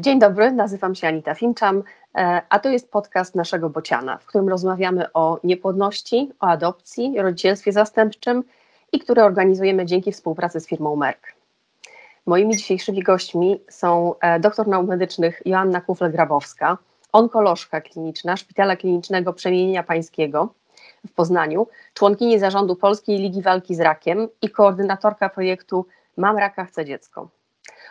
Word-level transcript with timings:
Dzień 0.00 0.18
dobry, 0.18 0.52
nazywam 0.52 0.94
się 0.94 1.08
Anita 1.08 1.34
Finczam, 1.34 1.82
e, 2.14 2.42
a 2.48 2.58
to 2.58 2.68
jest 2.68 2.90
podcast 2.90 3.34
naszego 3.34 3.70
Bociana, 3.70 4.18
w 4.18 4.26
którym 4.26 4.48
rozmawiamy 4.48 5.12
o 5.12 5.40
niepłodności, 5.44 6.32
o 6.40 6.46
adopcji, 6.46 7.14
rodzicielstwie 7.18 7.72
zastępczym 7.72 8.44
i 8.92 8.98
które 8.98 9.24
organizujemy 9.24 9.86
dzięki 9.86 10.12
współpracy 10.12 10.60
z 10.60 10.66
firmą 10.66 10.96
Merck. 10.96 11.32
Moimi 12.26 12.56
dzisiejszymi 12.56 13.02
gośćmi 13.02 13.60
są 13.70 14.14
e, 14.20 14.40
doktor 14.40 14.68
nauk 14.68 14.88
medycznych 14.88 15.42
Joanna 15.44 15.80
Kufle-Grabowska, 15.80 16.76
onkolożka 17.12 17.80
kliniczna 17.80 18.36
Szpitala 18.36 18.76
Klinicznego 18.76 19.32
Przemienienia 19.32 19.82
Pańskiego 19.82 20.54
w 21.06 21.12
Poznaniu, 21.12 21.66
członkini 21.94 22.38
zarządu 22.38 22.76
Polskiej 22.76 23.18
Ligi 23.18 23.42
Walki 23.42 23.74
z 23.74 23.80
Rakiem 23.80 24.28
i 24.42 24.50
koordynatorka 24.50 25.28
projektu 25.28 25.86
Mam 26.16 26.38
raka, 26.38 26.64
chcę 26.64 26.84
dziecko 26.84 27.28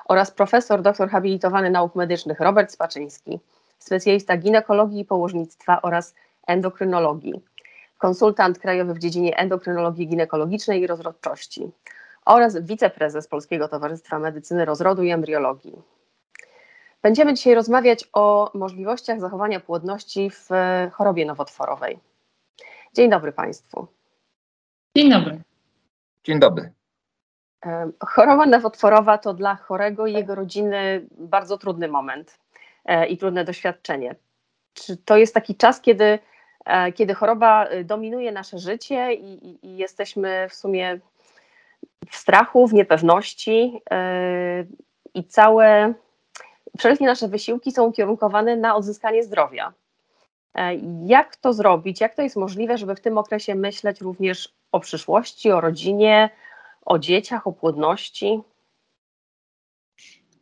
oraz 0.08 0.32
profesor 0.32 0.82
doktor 0.82 1.10
habilitowany 1.10 1.70
nauk 1.70 1.96
medycznych 1.96 2.40
Robert 2.40 2.72
Spaczyński, 2.72 3.40
specjalista 3.80 4.38
ginekologii 4.38 5.00
i 5.00 5.06
położnictwa 5.06 5.82
oraz 5.82 6.16
endokrynologii, 6.48 7.44
konsultant 7.98 8.60
krajowy 8.60 8.94
w 8.94 9.00
dziedzinie 9.00 9.38
endokrynologii 9.38 10.08
ginekologicznej 10.08 10.82
i 10.82 10.88
rozrodczości 10.88 11.72
oraz 12.26 12.58
wiceprezes 12.58 13.28
Polskiego 13.28 13.68
Towarzystwa 13.68 14.20
Medycyny 14.20 14.66
Rozrodu 14.66 15.04
i 15.04 15.10
Embriologii. 15.10 15.82
Będziemy 17.02 17.34
dzisiaj 17.34 17.55
rozmawiać 17.55 18.10
o 18.14 18.52
możliwościach 18.54 19.20
zachowania 19.20 19.60
płodności 19.60 20.30
w 20.30 20.50
chorobie 20.92 21.26
nowotworowej. 21.26 22.00
Dzień 22.94 23.10
dobry 23.10 23.32
Państwu. 23.32 23.88
Dzień 24.96 25.10
dobry. 25.10 25.42
Dzień 26.24 26.40
dobry. 26.40 26.77
Choroba 28.00 28.46
nowotworowa 28.46 29.18
to 29.18 29.34
dla 29.34 29.55
chorego 29.55 30.08
i 30.08 30.13
jego 30.13 30.36
rodziny 30.36 31.08
bardzo 31.12 31.58
trudny 31.58 31.88
moment 31.88 32.40
e, 32.86 33.08
i 33.08 33.18
trudne 33.18 33.46
doświadczenie. 33.46 34.16
Czy 34.74 34.98
to 34.98 35.18
jest 35.18 35.34
taki 35.34 35.55
czas, 35.55 35.82
kiedy, 35.82 36.20
e, 36.66 36.91
kiedy 36.91 37.14
choroba 37.14 37.66
e, 37.66 37.84
dominuje 37.84 38.32
nasze 38.32 38.58
życie 38.58 39.14
i, 39.14 39.48
i, 39.48 39.68
i 39.68 39.77
jesteśmy 39.77 40.49
w 40.49 40.54
sumie 40.54 40.99
w 42.10 42.16
strachu, 42.16 42.68
w 42.68 42.74
niepewności 42.74 43.82
i 45.14 45.24
całe, 45.24 45.94
wszelkie 46.77 47.05
nasze 47.05 47.27
wysiłki 47.27 47.71
są 47.71 47.84
ukierunkowane 47.84 48.55
na 48.55 48.76
odzyskanie 48.76 49.24
zdrowia. 49.24 49.74
Jak 51.05 51.36
to 51.36 51.54
zrobić? 51.54 52.02
Jak 52.02 52.16
to 52.16 52.21
jest 52.21 52.36
możliwe, 52.36 52.77
żeby 52.77 52.96
w 52.96 53.02
tym 53.02 53.18
okresie 53.18 53.55
myśleć 53.55 54.02
również 54.02 54.54
o 54.71 54.80
przyszłości, 54.80 55.52
o 55.52 55.62
rodzinie, 55.62 56.30
o 56.88 56.99
dzieciach, 56.99 57.48
o 57.48 57.52
płodności? 57.52 58.40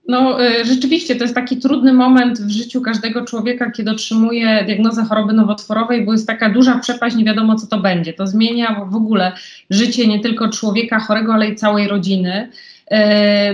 No, 0.07 0.45
y, 0.45 0.65
rzeczywiście 0.65 1.15
to 1.15 1.23
jest 1.23 1.35
taki 1.35 1.57
trudny 1.57 1.93
moment 1.93 2.39
w 2.39 2.49
życiu 2.49 2.81
każdego 2.81 3.25
człowieka, 3.25 3.71
kiedy 3.71 3.91
otrzymuje 3.91 4.63
diagnozę 4.65 5.03
choroby 5.03 5.33
nowotworowej, 5.33 6.05
bo 6.05 6.11
jest 6.11 6.27
taka 6.27 6.49
duża 6.49 6.79
przepaść, 6.79 7.15
nie 7.15 7.23
wiadomo 7.23 7.55
co 7.55 7.67
to 7.67 7.79
będzie. 7.79 8.13
To 8.13 8.27
zmienia 8.27 8.85
w 8.89 8.95
ogóle 8.95 9.31
życie 9.69 10.07
nie 10.07 10.19
tylko 10.19 10.49
człowieka 10.49 10.99
chorego, 10.99 11.33
ale 11.33 11.47
i 11.47 11.55
całej 11.55 11.87
rodziny. 11.87 12.49
Y, 12.91 12.95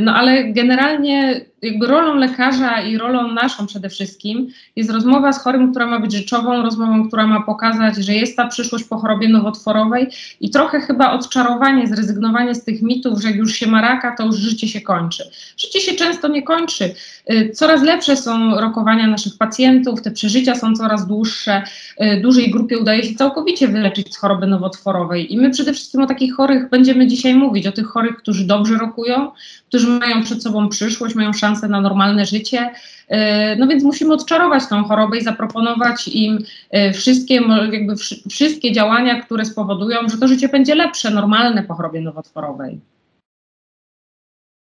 no 0.02 0.16
ale 0.16 0.44
generalnie 0.44 1.46
jakby 1.62 1.88
rolą 1.88 2.16
lekarza 2.16 2.82
i 2.82 2.98
rolą 2.98 3.32
naszą 3.32 3.68
przede 3.68 3.90
wszystkim 3.90 4.48
jest 4.76 4.90
rozmowa 4.90 5.34
z 5.34 5.44
chorym, 5.44 5.72
która 5.72 5.88
ma 5.88 6.00
być 6.00 6.14
rzeczową, 6.14 6.62
rozmową, 6.62 7.08
która 7.08 7.28
ma 7.28 7.42
pokazać, 7.42 7.96
że 7.96 8.14
jest 8.14 8.38
ta 8.38 8.48
przyszłość 8.48 8.84
po 8.84 8.98
chorobie 8.98 9.30
nowotworowej 9.30 10.08
i 10.40 10.50
trochę 10.50 10.82
chyba 10.82 11.12
odczarowanie, 11.12 11.88
zrezygnowanie 11.88 12.56
z 12.56 12.64
tych 12.64 12.82
mitów, 12.82 13.22
że 13.22 13.28
jak 13.28 13.38
już 13.38 13.54
się 13.54 13.68
ma 13.68 13.82
raka, 13.82 14.16
to 14.16 14.26
już 14.26 14.36
życie 14.36 14.68
się 14.68 14.82
kończy. 14.82 15.24
Życie 15.58 15.80
się 15.80 15.96
często 15.96 16.28
nie 16.28 16.44
kończy. 16.44 16.96
Y, 17.32 17.52
coraz 17.56 17.82
lepsze 17.84 18.18
są 18.18 18.56
rokowania 18.56 19.08
naszych 19.08 19.38
pacjentów, 19.38 20.02
te 20.02 20.12
przeżycia 20.12 20.56
są 20.56 20.74
coraz 20.74 21.08
dłuższe, 21.08 21.64
y, 22.02 22.22
dużej 22.22 22.52
grupie 22.52 22.80
udaje 22.80 23.04
się 23.04 23.16
całkowicie 23.16 23.68
wyleczyć 23.68 24.14
z 24.14 24.18
choroby 24.18 24.48
nowotworowej 24.48 25.34
i 25.34 25.38
my 25.38 25.50
przede 25.50 25.74
wszystkim 25.74 26.02
o 26.02 26.08
takich 26.08 26.36
chorych 26.36 26.70
będziemy 26.70 27.08
dzisiaj 27.08 27.36
mówić, 27.36 27.68
o 27.68 27.72
tych 27.72 27.88
chorych, 27.88 28.18
którzy 28.18 28.48
dobrze 28.48 28.78
rokują, 28.78 29.32
którzy 29.72 29.88
mają 29.88 30.24
przed 30.24 30.44
sobą 30.44 30.70
przyszłość, 30.70 31.16
mają 31.16 31.34
szansę 31.34 31.68
na 31.68 31.82
normalne 31.82 32.26
życie. 32.26 32.74
E, 33.08 33.56
no 33.56 33.68
więc 33.68 33.84
musimy 33.84 34.14
odczarować 34.14 34.68
tą 34.68 34.84
chorobę 34.84 35.18
i 35.18 35.24
zaproponować 35.24 36.08
im 36.08 36.44
e, 36.70 36.94
wszystkie, 36.94 37.42
jakby 37.72 37.96
wszystkie 38.30 38.72
działania, 38.72 39.22
które 39.22 39.46
spowodują, 39.46 39.98
że 40.10 40.18
to 40.18 40.28
życie 40.28 40.50
będzie 40.50 40.76
lepsze, 40.76 41.12
normalne 41.12 41.64
po 41.64 41.74
chorobie 41.74 42.02
nowotworowej. 42.02 42.82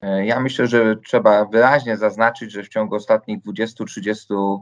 E, 0.01 0.25
ja 0.25 0.39
myślę, 0.39 0.67
że 0.67 0.95
trzeba 0.95 1.45
wyraźnie 1.45 1.97
zaznaczyć, 1.97 2.51
że 2.51 2.63
w 2.63 2.69
ciągu 2.69 2.95
ostatnich 2.95 3.43
20-30 3.43 4.59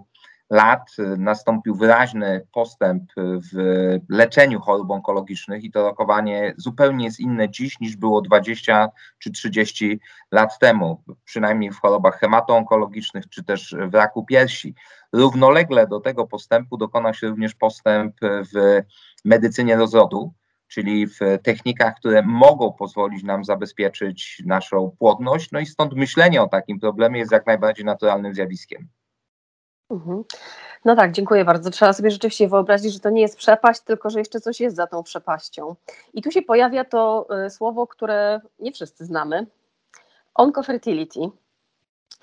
lat 0.49 0.95
nastąpił 1.17 1.75
wyraźny 1.75 2.47
postęp 2.53 3.03
w 3.17 3.57
leczeniu 4.09 4.59
chorób 4.59 4.91
onkologicznych 4.91 5.63
i 5.63 5.71
to 5.71 5.83
rokowanie 5.83 6.53
zupełnie 6.57 7.05
jest 7.05 7.19
inne 7.19 7.49
dziś 7.49 7.79
niż 7.79 7.95
było 7.95 8.21
20 8.21 8.89
czy 9.19 9.31
30 9.31 9.99
lat 10.31 10.59
temu, 10.59 11.03
przynajmniej 11.25 11.71
w 11.71 11.79
chorobach 11.79 12.19
hematoonkologicznych 12.19 13.29
czy 13.29 13.43
też 13.43 13.75
w 13.89 13.93
raku 13.93 14.25
piersi. 14.25 14.75
Równolegle 15.13 15.87
do 15.87 15.99
tego 15.99 16.27
postępu 16.27 16.77
dokonał 16.77 17.13
się 17.13 17.27
również 17.27 17.55
postęp 17.55 18.15
w 18.21 18.81
medycynie 19.25 19.75
rozrodu, 19.75 20.33
czyli 20.67 21.07
w 21.07 21.19
technikach, 21.43 21.95
które 21.95 22.21
mogą 22.21 22.73
pozwolić 22.73 23.23
nam 23.23 23.45
zabezpieczyć 23.45 24.43
naszą 24.45 24.95
płodność. 24.99 25.51
No 25.51 25.59
i 25.59 25.65
stąd 25.65 25.93
myślenie 25.93 26.41
o 26.41 26.47
takim 26.47 26.79
problemie 26.79 27.19
jest 27.19 27.31
jak 27.31 27.45
najbardziej 27.45 27.85
naturalnym 27.85 28.33
zjawiskiem. 28.33 28.87
Mhm. 29.89 30.23
No 30.85 30.95
tak, 30.95 31.11
dziękuję 31.11 31.45
bardzo. 31.45 31.69
Trzeba 31.69 31.93
sobie 31.93 32.11
rzeczywiście 32.11 32.47
wyobrazić, 32.47 32.93
że 32.93 32.99
to 32.99 33.09
nie 33.09 33.21
jest 33.21 33.37
przepaść, 33.37 33.81
tylko 33.81 34.09
że 34.09 34.19
jeszcze 34.19 34.41
coś 34.41 34.59
jest 34.59 34.75
za 34.75 34.87
tą 34.87 35.03
przepaścią. 35.03 35.75
I 36.13 36.21
tu 36.21 36.31
się 36.31 36.41
pojawia 36.41 36.85
to 36.85 37.27
y, 37.45 37.49
słowo, 37.49 37.87
które 37.87 38.41
nie 38.59 38.71
wszyscy 38.71 39.05
znamy. 39.05 39.47
Oncofertility. 40.35 41.19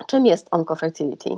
Czym 0.07 0.25
jest 0.25 0.47
oncofertility? 0.51 1.29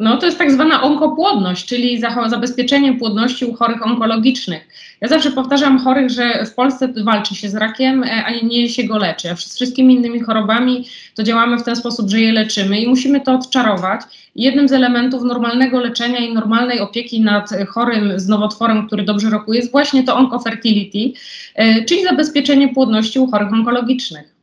No 0.00 0.16
to 0.16 0.26
jest 0.26 0.38
tak 0.38 0.52
zwana 0.52 0.82
onkopłodność, 0.82 1.66
czyli 1.66 2.00
zabezpieczenie 2.26 2.94
płodności 2.94 3.44
u 3.44 3.54
chorych 3.54 3.86
onkologicznych. 3.86 4.68
Ja 5.00 5.08
zawsze 5.08 5.30
powtarzam 5.30 5.78
chorych, 5.78 6.10
że 6.10 6.46
w 6.46 6.54
Polsce 6.54 6.88
walczy 7.04 7.34
się 7.34 7.48
z 7.48 7.54
rakiem, 7.54 8.04
e, 8.04 8.24
a 8.24 8.30
nie 8.30 8.68
się 8.68 8.84
go 8.84 8.98
leczy. 8.98 9.30
A 9.30 9.36
z 9.36 9.54
wszystkimi 9.54 9.94
innymi 9.94 10.20
chorobami 10.20 10.88
to 11.14 11.22
działamy 11.22 11.58
w 11.58 11.62
ten 11.62 11.76
sposób, 11.76 12.10
że 12.10 12.20
je 12.20 12.32
leczymy 12.32 12.80
i 12.80 12.88
musimy 12.88 13.20
to 13.20 13.34
odczarować. 13.34 14.00
Jednym 14.34 14.68
z 14.68 14.72
elementów 14.72 15.22
normalnego 15.22 15.80
leczenia 15.80 16.18
i 16.18 16.34
normalnej 16.34 16.80
opieki 16.80 17.20
nad 17.20 17.50
chorym 17.68 18.20
z 18.20 18.28
nowotworem, 18.28 18.86
który 18.86 19.02
dobrze 19.02 19.30
rokuje, 19.30 19.60
jest 19.60 19.72
właśnie 19.72 20.04
to 20.04 20.16
oncofertility, 20.16 21.18
e, 21.54 21.84
czyli 21.84 22.04
zabezpieczenie 22.04 22.74
płodności 22.74 23.18
u 23.18 23.30
chorych 23.30 23.52
onkologicznych. 23.52 24.34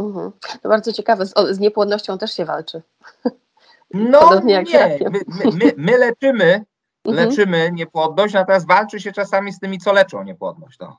Mhm. 0.00 0.30
To 0.62 0.68
bardzo 0.68 0.92
ciekawe, 0.92 1.26
z, 1.26 1.34
z 1.50 1.58
niepłodnością 1.58 2.18
też 2.18 2.36
się 2.36 2.44
walczy. 2.44 2.82
No 3.94 4.40
nie, 4.44 4.64
my, 5.10 5.20
my, 5.52 5.72
my, 5.76 5.98
leczymy, 5.98 6.64
mhm. 7.04 7.28
leczymy 7.28 7.70
niepłodność, 7.72 8.34
natomiast 8.34 8.68
walczy 8.68 9.00
się 9.00 9.12
czasami 9.12 9.52
z 9.52 9.58
tymi, 9.58 9.78
co 9.78 9.92
leczą 9.92 10.22
niepłodność. 10.22 10.78
No. 10.78 10.98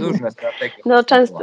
Różne 0.00 0.30
strategie. 0.30 0.82
No 0.84 1.04
często, 1.04 1.38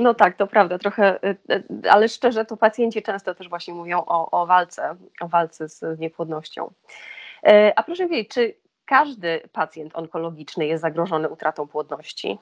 no 0.00 0.14
tak, 0.14 0.36
to 0.36 0.46
prawda, 0.46 0.78
trochę, 0.78 1.18
y, 1.24 1.54
y, 1.84 1.90
ale 1.90 2.08
szczerze 2.08 2.44
to 2.44 2.56
pacjenci 2.56 3.02
często 3.02 3.34
też 3.34 3.48
właśnie 3.48 3.74
mówią 3.74 3.98
o, 4.06 4.30
o 4.30 4.46
walce, 4.46 4.96
o 5.20 5.28
walce 5.28 5.68
z 5.68 5.98
niepłodnością. 5.98 6.70
Y, 7.48 7.72
a 7.76 7.82
proszę 7.82 8.08
wiedzieć, 8.08 8.28
czy 8.28 8.54
każdy 8.84 9.40
pacjent 9.52 9.96
onkologiczny 9.96 10.66
jest 10.66 10.82
zagrożony 10.82 11.28
utratą 11.28 11.68
płodności? 11.68 12.38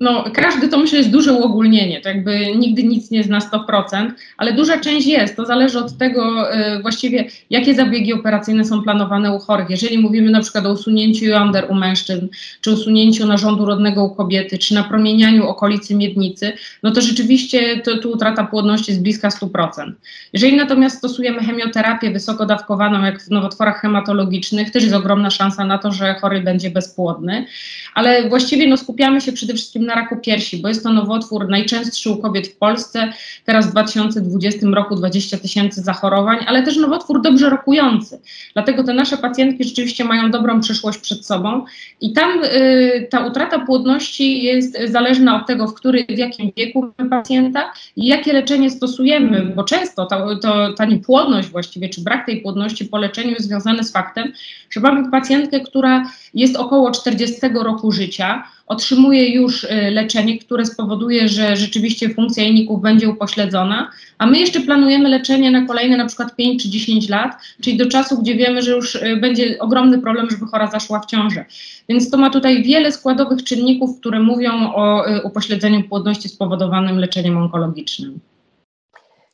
No, 0.00 0.24
każdy 0.34 0.68
to 0.68 0.78
myślę 0.78 0.98
jest 0.98 1.10
duże 1.10 1.32
uogólnienie, 1.32 2.00
to 2.00 2.08
jakby 2.08 2.56
nigdy 2.56 2.82
nic 2.82 3.10
nie 3.10 3.18
jest 3.18 3.30
na 3.30 3.38
100%, 3.38 4.10
ale 4.36 4.52
duża 4.52 4.80
część 4.80 5.06
jest. 5.06 5.36
To 5.36 5.46
zależy 5.46 5.78
od 5.78 5.98
tego 5.98 6.54
y, 6.54 6.82
właściwie, 6.82 7.24
jakie 7.50 7.74
zabiegi 7.74 8.12
operacyjne 8.12 8.64
są 8.64 8.82
planowane 8.82 9.34
u 9.34 9.38
chorych. 9.38 9.70
Jeżeli 9.70 9.98
mówimy 9.98 10.30
na 10.30 10.40
przykład 10.40 10.66
o 10.66 10.72
usunięciu 10.72 11.24
jąder 11.24 11.66
u 11.70 11.74
mężczyzn, 11.74 12.28
czy 12.60 12.70
usunięciu 12.70 13.26
narządu 13.26 13.64
rodnego 13.64 14.04
u 14.04 14.14
kobiety, 14.14 14.58
czy 14.58 14.74
napromienianiu 14.74 15.48
okolicy 15.48 15.94
miednicy, 15.94 16.52
no 16.82 16.90
to 16.90 17.00
rzeczywiście 17.00 17.80
to, 17.80 17.98
tu 17.98 18.10
utrata 18.10 18.44
płodności 18.44 18.90
jest 18.90 19.02
bliska 19.02 19.28
100%. 19.28 19.92
Jeżeli 20.32 20.56
natomiast 20.56 20.98
stosujemy 20.98 21.40
chemioterapię 21.40 22.10
wysokodawkowaną, 22.10 23.04
jak 23.04 23.22
w 23.22 23.30
nowotworach 23.30 23.80
hematologicznych, 23.80 24.70
też 24.70 24.82
jest 24.82 24.94
ogromna 24.94 25.30
szansa 25.30 25.64
na 25.64 25.78
to, 25.78 25.92
że 25.92 26.14
chory 26.14 26.40
będzie 26.40 26.70
bezpłodny, 26.70 27.46
ale 27.94 28.28
właściwie 28.28 28.68
no, 28.68 28.76
skupiamy 28.76 29.20
się 29.20 29.32
przede 29.32 29.54
wszystkim 29.54 29.87
na 29.88 29.94
raku 29.94 30.16
piersi, 30.16 30.56
bo 30.62 30.68
jest 30.68 30.82
to 30.82 30.92
nowotwór 30.92 31.48
najczęstszy 31.48 32.10
u 32.10 32.16
kobiet 32.16 32.48
w 32.48 32.56
Polsce. 32.56 33.12
Teraz 33.44 33.66
w 33.66 33.70
2020 33.70 34.66
roku 34.66 34.96
20 34.96 35.38
tysięcy 35.38 35.80
zachorowań, 35.80 36.38
ale 36.46 36.62
też 36.62 36.76
nowotwór 36.76 37.22
dobrze 37.22 37.50
rokujący. 37.50 38.20
Dlatego 38.54 38.84
te 38.84 38.94
nasze 38.94 39.16
pacjentki 39.16 39.64
rzeczywiście 39.64 40.04
mają 40.04 40.30
dobrą 40.30 40.60
przyszłość 40.60 40.98
przed 40.98 41.26
sobą 41.26 41.64
i 42.00 42.12
tam 42.12 42.44
y, 42.44 43.08
ta 43.10 43.26
utrata 43.26 43.58
płodności 43.58 44.42
jest 44.42 44.78
zależna 44.84 45.40
od 45.40 45.46
tego, 45.46 45.66
w, 45.66 45.74
który, 45.74 46.04
w 46.04 46.18
jakim 46.18 46.50
wieku 46.56 46.92
pacjenta 47.10 47.72
i 47.96 48.06
jakie 48.06 48.32
leczenie 48.32 48.70
stosujemy, 48.70 49.52
bo 49.56 49.64
często 49.64 50.06
to, 50.06 50.36
to, 50.36 50.72
ta 50.72 50.84
niepłodność 50.84 51.48
właściwie, 51.48 51.88
czy 51.88 52.00
brak 52.00 52.26
tej 52.26 52.40
płodności 52.40 52.84
po 52.84 52.98
leczeniu 52.98 53.30
jest 53.30 53.46
związany 53.46 53.84
z 53.84 53.92
faktem, 53.92 54.32
że 54.70 54.80
mamy 54.80 55.10
pacjentkę, 55.10 55.60
która 55.60 56.10
jest 56.38 56.56
około 56.56 56.90
40 56.90 57.40
roku 57.54 57.92
życia, 57.92 58.44
otrzymuje 58.66 59.34
już 59.34 59.64
y, 59.64 59.68
leczenie, 59.90 60.38
które 60.38 60.66
spowoduje, 60.66 61.28
że 61.28 61.56
rzeczywiście 61.56 62.14
funkcja 62.14 62.42
jajników 62.42 62.82
będzie 62.82 63.08
upośledzona, 63.08 63.90
a 64.18 64.26
my 64.26 64.38
jeszcze 64.38 64.60
planujemy 64.60 65.08
leczenie 65.08 65.50
na 65.50 65.66
kolejne 65.66 65.96
na 65.96 66.06
przykład 66.06 66.36
5 66.36 66.62
czy 66.62 66.68
10 66.68 67.08
lat, 67.08 67.32
czyli 67.62 67.76
do 67.76 67.86
czasu, 67.86 68.22
gdzie 68.22 68.34
wiemy, 68.34 68.62
że 68.62 68.70
już 68.70 68.94
y, 68.94 69.16
będzie 69.16 69.58
ogromny 69.58 69.98
problem, 69.98 70.30
żeby 70.30 70.46
chora 70.46 70.66
zaszła 70.66 71.00
w 71.00 71.06
ciążę. 71.06 71.44
Więc 71.88 72.10
to 72.10 72.16
ma 72.16 72.30
tutaj 72.30 72.62
wiele 72.62 72.92
składowych 72.92 73.44
czynników, 73.44 74.00
które 74.00 74.20
mówią 74.20 74.72
o 74.74 75.08
y, 75.08 75.22
upośledzeniu 75.22 75.88
płodności 75.88 76.28
spowodowanym 76.28 76.98
leczeniem 76.98 77.36
onkologicznym. 77.36 78.20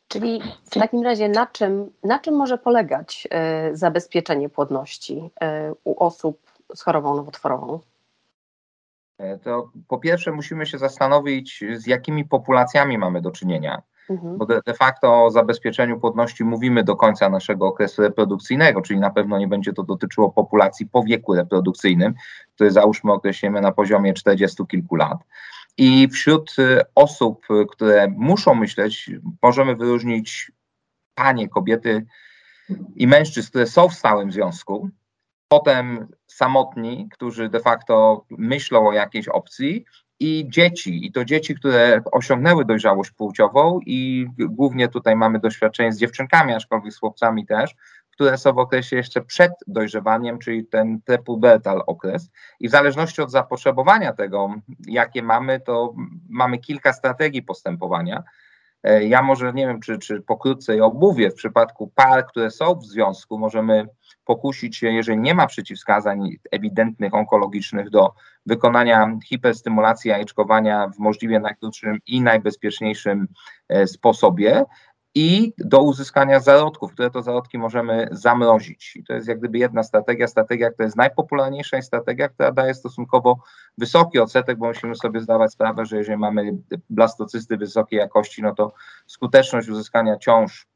Czyli 0.09 0.41
w 0.65 0.71
takim 0.71 1.03
razie 1.03 1.29
na 1.29 1.47
czym, 1.47 1.91
na 2.05 2.19
czym 2.19 2.35
może 2.35 2.59
polegać 2.59 3.29
y, 3.73 3.77
zabezpieczenie 3.77 4.49
płodności 4.49 5.17
y, 5.17 5.75
u 5.85 6.05
osób 6.05 6.54
z 6.75 6.83
chorobą 6.83 7.17
nowotworową? 7.17 7.81
E, 9.19 9.39
to 9.39 9.71
po 9.89 9.99
pierwsze 9.99 10.33
musimy 10.33 10.67
się 10.67 10.79
zastanowić, 10.79 11.65
z 11.75 11.87
jakimi 11.87 12.25
populacjami 12.25 12.99
mamy 12.99 13.21
do 13.23 13.31
czynienia. 13.31 13.83
Mhm. 14.11 14.39
Bo 14.39 14.47
de, 14.47 14.61
de, 14.67 14.75
facto 14.75 15.25
o 15.25 15.31
zabezpieczeniu 15.31 16.01
płodności 16.01 16.45
mówimy 16.45 16.85
do 16.85 16.97
końca 16.97 17.29
naszego 17.29 17.67
okresu 17.67 18.03
reprodukcyjnego, 18.03 18.83
czyli 18.83 19.01
na 19.01 19.11
pewno 19.11 19.39
nie 19.39 19.49
będzie 19.49 19.73
to 19.73 19.83
dotyczyło 19.83 20.31
populacji 20.31 20.87
po 20.87 21.03
wieku 21.03 21.35
reprodukcyjnym, 21.35 22.15
który 22.55 22.71
załóżmy 22.71 23.13
określimy 23.13 23.61
na 23.61 23.73
poziomie 23.73 24.15
40 24.15 24.67
kilku 24.67 24.97
lat. 24.97 25.19
I 25.79 26.09
wśród 26.09 26.59
y, 26.59 26.81
osób, 26.95 27.47
które 27.71 28.09
muszą 28.17 28.55
myśleć, 28.55 29.11
możemy 29.43 29.77
wyróżnić 29.77 30.53
panie, 31.15 31.49
kobiety 31.49 32.07
i 32.97 33.07
mężczyzn, 33.07 33.49
które 33.49 33.67
są 33.67 33.89
w 33.89 33.95
stałym 33.95 34.33
związku, 34.33 34.91
potem 35.49 36.09
samotni, 36.27 37.09
którzy 37.13 37.49
de 37.49 37.61
facto 37.61 38.25
myślą 38.31 38.89
o 38.89 38.93
jakiejś 38.93 39.29
opcji, 39.29 39.85
i 40.21 40.47
dzieci, 40.49 41.07
i 41.07 41.13
to 41.13 41.25
dzieci, 41.25 41.55
które 41.55 42.03
osiągnęły 42.13 42.65
dojrzałość 42.65 43.11
płciową, 43.11 43.81
i 43.87 44.27
głównie 44.39 44.89
tutaj 44.89 45.17
mamy 45.17 45.39
doświadczenie 45.39 45.93
z 45.93 45.99
dziewczynkami, 45.99 46.53
aczkolwiek 46.53 46.93
z 46.93 46.99
chłopcami 46.99 47.47
też, 47.47 47.75
które 48.11 48.39
są 48.39 48.53
w 48.53 48.59
okresie 48.59 48.97
jeszcze 48.97 49.21
przed 49.21 49.53
dojrzewaniem, 49.67 50.39
czyli 50.39 50.67
ten 50.67 51.01
prepubertal 51.05 51.83
okres. 51.87 52.31
I 52.61 52.69
w 52.69 52.71
zależności 52.71 53.23
od 53.23 53.31
zapotrzebowania 53.31 54.13
tego, 54.13 54.55
jakie 54.87 55.23
mamy, 55.23 55.61
to 55.61 55.95
mamy 56.29 56.59
kilka 56.59 56.93
strategii 56.93 57.43
postępowania. 57.43 58.23
E, 58.85 59.05
ja 59.05 59.23
może 59.23 59.53
nie 59.53 59.67
wiem, 59.67 59.81
czy, 59.81 59.99
czy 59.99 60.21
pokrótce 60.21 60.77
je 60.77 60.85
omówię. 60.85 61.31
W 61.31 61.35
przypadku 61.35 61.93
par, 61.95 62.27
które 62.27 62.51
są 62.51 62.75
w 62.75 62.87
związku, 62.87 63.39
możemy 63.39 63.89
pokusić 64.25 64.77
się, 64.77 64.93
jeżeli 64.93 65.19
nie 65.19 65.35
ma 65.35 65.47
przeciwwskazań 65.47 66.31
ewidentnych 66.51 67.15
onkologicznych, 67.15 67.91
do 67.91 68.13
wykonania 68.47 69.19
hiperstymulacji 69.25 70.09
jajeczkowania 70.09 70.89
w 70.89 70.99
możliwie 70.99 71.41
najkrótszym 71.41 71.99
i 72.07 72.21
najbezpieczniejszym 72.21 73.29
e, 73.69 73.87
sposobie 73.87 74.65
i 75.15 75.53
do 75.59 75.83
uzyskania 75.83 76.41
zarodków, 76.41 76.93
które 76.93 77.11
to 77.11 77.23
zarodki 77.23 77.59
możemy 77.59 78.09
zamrozić. 78.13 78.97
I 78.97 79.05
to 79.05 79.13
jest 79.13 79.29
jak 79.29 79.39
gdyby 79.39 79.59
jedna 79.59 79.83
strategia, 79.83 80.27
strategia, 80.27 80.71
która 80.71 80.87
jest 80.87 80.97
najpopularniejsza 80.97 81.79
i 81.79 81.83
strategia, 81.83 82.29
która 82.29 82.53
daje 82.53 82.75
stosunkowo 82.75 83.39
wysoki 83.79 84.19
odsetek, 84.19 84.59
bo 84.59 84.67
musimy 84.67 84.95
sobie 84.95 85.21
zdawać 85.21 85.53
sprawę, 85.53 85.87
że 85.87 85.97
jeżeli 85.97 86.19
mamy 86.19 86.59
blastocysty 86.91 87.57
wysokiej 87.57 87.99
jakości, 87.99 88.43
no 88.43 88.55
to 88.55 88.73
skuteczność 89.07 89.69
uzyskania 89.69 90.17
ciąż 90.17 90.67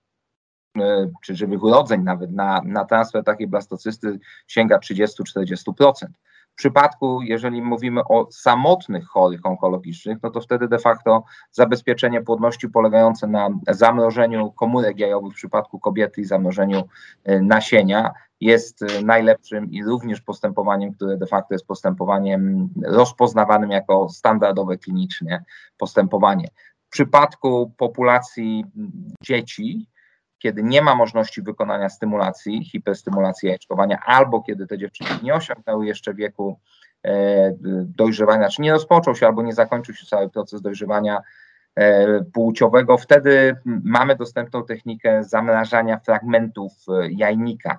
e, 0.78 1.10
czy 1.22 1.36
żywych 1.36 1.62
urodzeń 1.62 2.02
nawet 2.02 2.32
na, 2.32 2.62
na 2.64 2.84
transfer 2.84 3.24
takiej 3.24 3.46
blastocysty 3.46 4.18
sięga 4.46 4.78
30-40% 4.78 6.06
przypadku, 6.58 7.22
jeżeli 7.22 7.62
mówimy 7.62 8.00
o 8.04 8.26
samotnych 8.30 9.06
chorych 9.06 9.46
onkologicznych, 9.46 10.18
no 10.22 10.30
to 10.30 10.40
wtedy 10.40 10.68
de 10.68 10.78
facto 10.78 11.24
zabezpieczenie 11.52 12.22
płodności 12.22 12.68
polegające 12.68 13.26
na 13.26 13.48
zamrożeniu 13.68 14.52
komórek 14.52 14.98
jajowych 14.98 15.32
w 15.32 15.36
przypadku 15.36 15.78
kobiety 15.78 16.20
i 16.20 16.24
zamrożeniu 16.24 16.82
e, 17.24 17.40
nasienia 17.40 18.12
jest 18.40 18.82
e, 18.82 19.02
najlepszym 19.02 19.70
i 19.70 19.84
również 19.84 20.20
postępowaniem, 20.20 20.94
które 20.94 21.16
de 21.16 21.26
facto 21.26 21.54
jest 21.54 21.66
postępowaniem 21.66 22.68
rozpoznawanym 22.84 23.70
jako 23.70 24.08
standardowe 24.08 24.78
klinicznie 24.78 25.44
postępowanie. 25.76 26.48
W 26.86 26.90
przypadku 26.90 27.72
populacji 27.76 28.64
dzieci, 29.22 29.86
kiedy 30.38 30.62
nie 30.62 30.82
ma 30.82 30.94
możliwości 30.94 31.42
wykonania 31.42 31.88
stymulacji, 31.88 32.64
hiperstymulacji 32.64 33.46
jajeczkowania, 33.46 33.98
albo 34.04 34.42
kiedy 34.42 34.66
te 34.66 34.78
dziewczyny 34.78 35.10
nie 35.22 35.34
osiągnęły 35.34 35.86
jeszcze 35.86 36.14
wieku 36.14 36.58
e, 37.04 37.52
dojrzewania, 37.84 38.48
czy 38.48 38.62
nie 38.62 38.72
rozpoczął 38.72 39.16
się, 39.16 39.26
albo 39.26 39.42
nie 39.42 39.52
zakończył 39.52 39.94
się 39.94 40.06
cały 40.06 40.30
proces 40.30 40.62
dojrzewania 40.62 41.20
e, 41.74 42.24
płciowego, 42.24 42.98
wtedy 42.98 43.56
mamy 43.84 44.16
dostępną 44.16 44.64
technikę 44.64 45.24
zamrażania 45.24 45.98
fragmentów 45.98 46.72
e, 46.88 47.10
jajnika. 47.10 47.78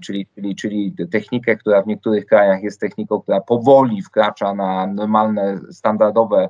Czyli, 0.00 0.26
czyli, 0.34 0.56
czyli 0.56 0.94
technikę, 1.10 1.56
która 1.56 1.82
w 1.82 1.86
niektórych 1.86 2.26
krajach 2.26 2.62
jest 2.62 2.80
techniką, 2.80 3.20
która 3.20 3.40
powoli 3.40 4.02
wkracza 4.02 4.54
na 4.54 4.86
normalne, 4.86 5.58
standardowe 5.70 6.48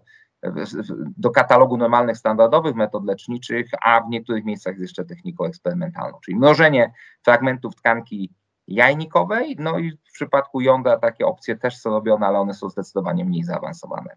do 1.16 1.30
katalogu 1.30 1.76
normalnych, 1.76 2.16
standardowych 2.16 2.74
metod 2.74 3.04
leczniczych, 3.04 3.70
a 3.82 4.00
w 4.00 4.08
niektórych 4.08 4.44
miejscach 4.44 4.72
jest 4.72 4.82
jeszcze 4.82 5.04
techniką 5.04 5.44
eksperymentalną, 5.44 6.18
czyli 6.24 6.36
mnożenie 6.36 6.92
fragmentów 7.22 7.74
tkanki 7.74 8.30
jajnikowej, 8.68 9.56
no 9.58 9.78
i 9.78 9.90
w 9.90 10.12
przypadku 10.12 10.60
jądra 10.60 10.98
takie 10.98 11.26
opcje 11.26 11.56
też 11.56 11.76
są 11.76 11.90
robione, 11.90 12.26
ale 12.26 12.38
one 12.38 12.54
są 12.54 12.68
zdecydowanie 12.68 13.24
mniej 13.24 13.44
zaawansowane. 13.44 14.16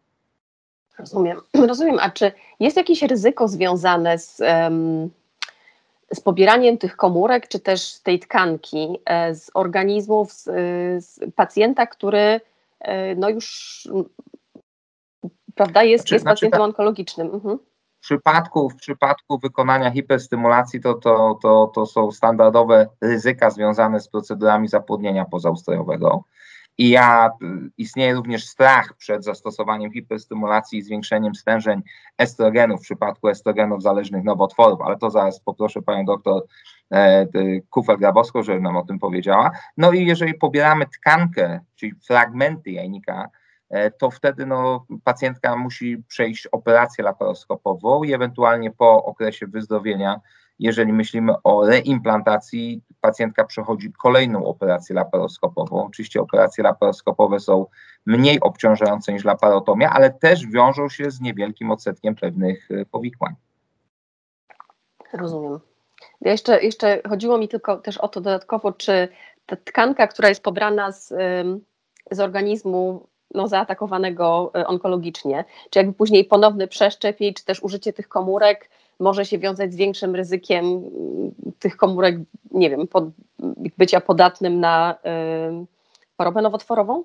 Rozumiem. 1.00 1.42
Rozumiem. 1.68 1.98
A 2.02 2.10
czy 2.10 2.32
jest 2.60 2.78
jakieś 2.78 3.02
ryzyko 3.02 3.48
związane 3.48 4.18
z, 4.18 4.42
z 6.14 6.20
pobieraniem 6.20 6.78
tych 6.78 6.96
komórek, 6.96 7.48
czy 7.48 7.60
też 7.60 8.00
tej 8.00 8.20
tkanki 8.20 9.00
e, 9.06 9.36
z 9.36 9.52
organizmów 9.54 10.34
z, 10.34 10.44
z 11.06 11.20
pacjenta, 11.36 11.88
który 11.88 12.42
e, 12.80 13.16
no 13.16 13.30
już 13.30 13.88
prawda? 15.56 15.84
Jest, 15.84 16.04
znaczy, 16.04 16.16
jest 16.16 16.26
pacjentem 16.26 16.58
znaczy, 16.58 16.64
onkologicznym. 16.64 17.28
Mhm. 17.34 17.60
W 17.98 18.06
przypadku, 18.06 18.70
w 18.70 18.76
przypadku 18.76 19.40
wykonania 19.40 19.92
hiperstymulacji 19.92 20.82
to, 20.82 20.94
to, 20.94 21.40
to, 21.42 21.72
to 21.76 21.86
są 21.86 22.12
standardowe 22.12 22.90
ryzyka 23.02 23.50
związane 23.50 24.00
z 24.00 24.08
procedurami 24.08 24.68
zapłodnienia 24.68 25.26
pozaustrojowego. 25.26 26.24
I 26.78 26.90
ja, 26.90 27.32
istnieje 27.78 28.14
również 28.14 28.46
strach 28.46 28.94
przed 28.98 29.24
zastosowaniem 29.24 29.92
hiperstymulacji 29.92 30.80
i 30.80 30.82
zwiększeniem 30.82 31.36
stężeń 31.36 31.82
estrogenów 32.18 32.80
w 32.80 32.84
przypadku 32.84 33.30
estrogenów 33.30 33.82
zależnych 33.82 34.24
nowotworów, 34.24 34.82
ale 34.82 34.98
to 34.98 35.10
zaraz 35.10 35.40
poproszę 35.40 35.82
panią 35.82 36.06
doktor 36.06 36.46
e, 36.92 37.28
Kufel-Grabowską, 37.72 38.44
żeby 38.44 38.62
nam 38.62 38.78
o 38.78 38.86
tym 38.86 39.00
powiedziała. 39.00 39.52
No 39.78 39.92
i 39.92 40.06
jeżeli 40.06 40.34
pobieramy 40.34 40.86
tkankę, 40.86 41.60
czyli 41.76 41.94
fragmenty 42.08 42.72
jajnika, 42.72 43.30
to 43.98 44.12
wtedy 44.12 44.46
no, 44.46 44.86
pacjentka 45.04 45.56
musi 45.56 46.04
przejść 46.08 46.48
operację 46.48 47.04
laparoskopową 47.04 48.04
i 48.04 48.14
ewentualnie 48.14 48.72
po 48.72 49.06
okresie 49.06 49.48
wyzdrowienia, 49.48 50.22
jeżeli 50.60 50.94
myślimy 50.94 51.34
o 51.44 51.66
reimplantacji, 51.66 52.82
pacjentka 53.02 53.44
przechodzi 53.44 53.94
kolejną 53.94 54.46
operację 54.46 54.96
laparoskopową. 54.96 55.86
Oczywiście 55.86 56.22
operacje 56.22 56.64
laparoskopowe 56.64 57.40
są 57.40 57.66
mniej 58.06 58.40
obciążające 58.40 59.14
niż 59.14 59.24
laparotomia, 59.24 59.90
ale 59.90 60.10
też 60.12 60.48
wiążą 60.48 60.90
się 60.90 61.12
z 61.12 61.22
niewielkim 61.22 61.72
odsetkiem 61.72 62.16
pewnych 62.16 62.72
e, 62.72 62.86
powikłań. 62.86 63.34
Rozumiem. 65.14 65.60
Ja 66.22 66.32
jeszcze, 66.32 66.64
jeszcze 66.64 67.02
chodziło 67.10 67.38
mi 67.38 67.48
tylko 67.48 67.78
też 67.78 67.98
o 67.98 68.08
to 68.08 68.22
dodatkowo, 68.22 68.72
czy 68.72 69.08
ta 69.46 69.56
tkanka, 69.56 70.08
która 70.08 70.30
jest 70.30 70.44
pobrana 70.44 70.92
z, 70.92 71.14
z 72.12 72.20
organizmu 72.20 73.08
no, 73.34 73.48
zaatakowanego 73.48 74.52
e, 74.56 74.68
onkologicznie, 74.68 75.46
czy 75.70 75.80
jakby 75.80 75.94
później 75.94 76.26
ponowny 76.26 76.68
przeszczep 76.68 77.18
czy 77.36 77.46
też 77.46 77.64
użycie 77.64 77.94
tych 77.94 78.08
komórek 78.08 78.70
może 79.00 79.26
się 79.26 79.38
wiązać 79.38 79.74
z 79.74 79.76
większym 79.76 80.16
ryzykiem 80.16 80.66
mm, 80.66 81.32
tych 81.60 81.78
komórek, 81.78 82.16
nie 82.52 82.70
wiem, 82.70 82.88
pod, 82.88 83.06
bycia 83.78 84.02
podatnym 84.02 84.60
na 84.60 84.94
y, 84.94 85.66
chorobę 86.18 86.42
nowotworową? 86.42 87.04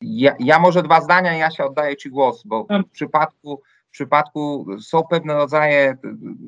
Ja, 0.00 0.36
ja 0.38 0.58
może 0.58 0.82
dwa 0.82 1.00
zdania, 1.00 1.36
ja 1.36 1.50
się 1.50 1.64
oddaję 1.64 1.96
Ci 1.96 2.10
głos, 2.10 2.42
bo 2.44 2.66
w 2.88 2.90
przypadku 2.90 3.62
w 3.88 3.90
przypadku 3.90 4.66
są 4.80 5.02
pewne 5.10 5.34
rodzaje, 5.34 5.96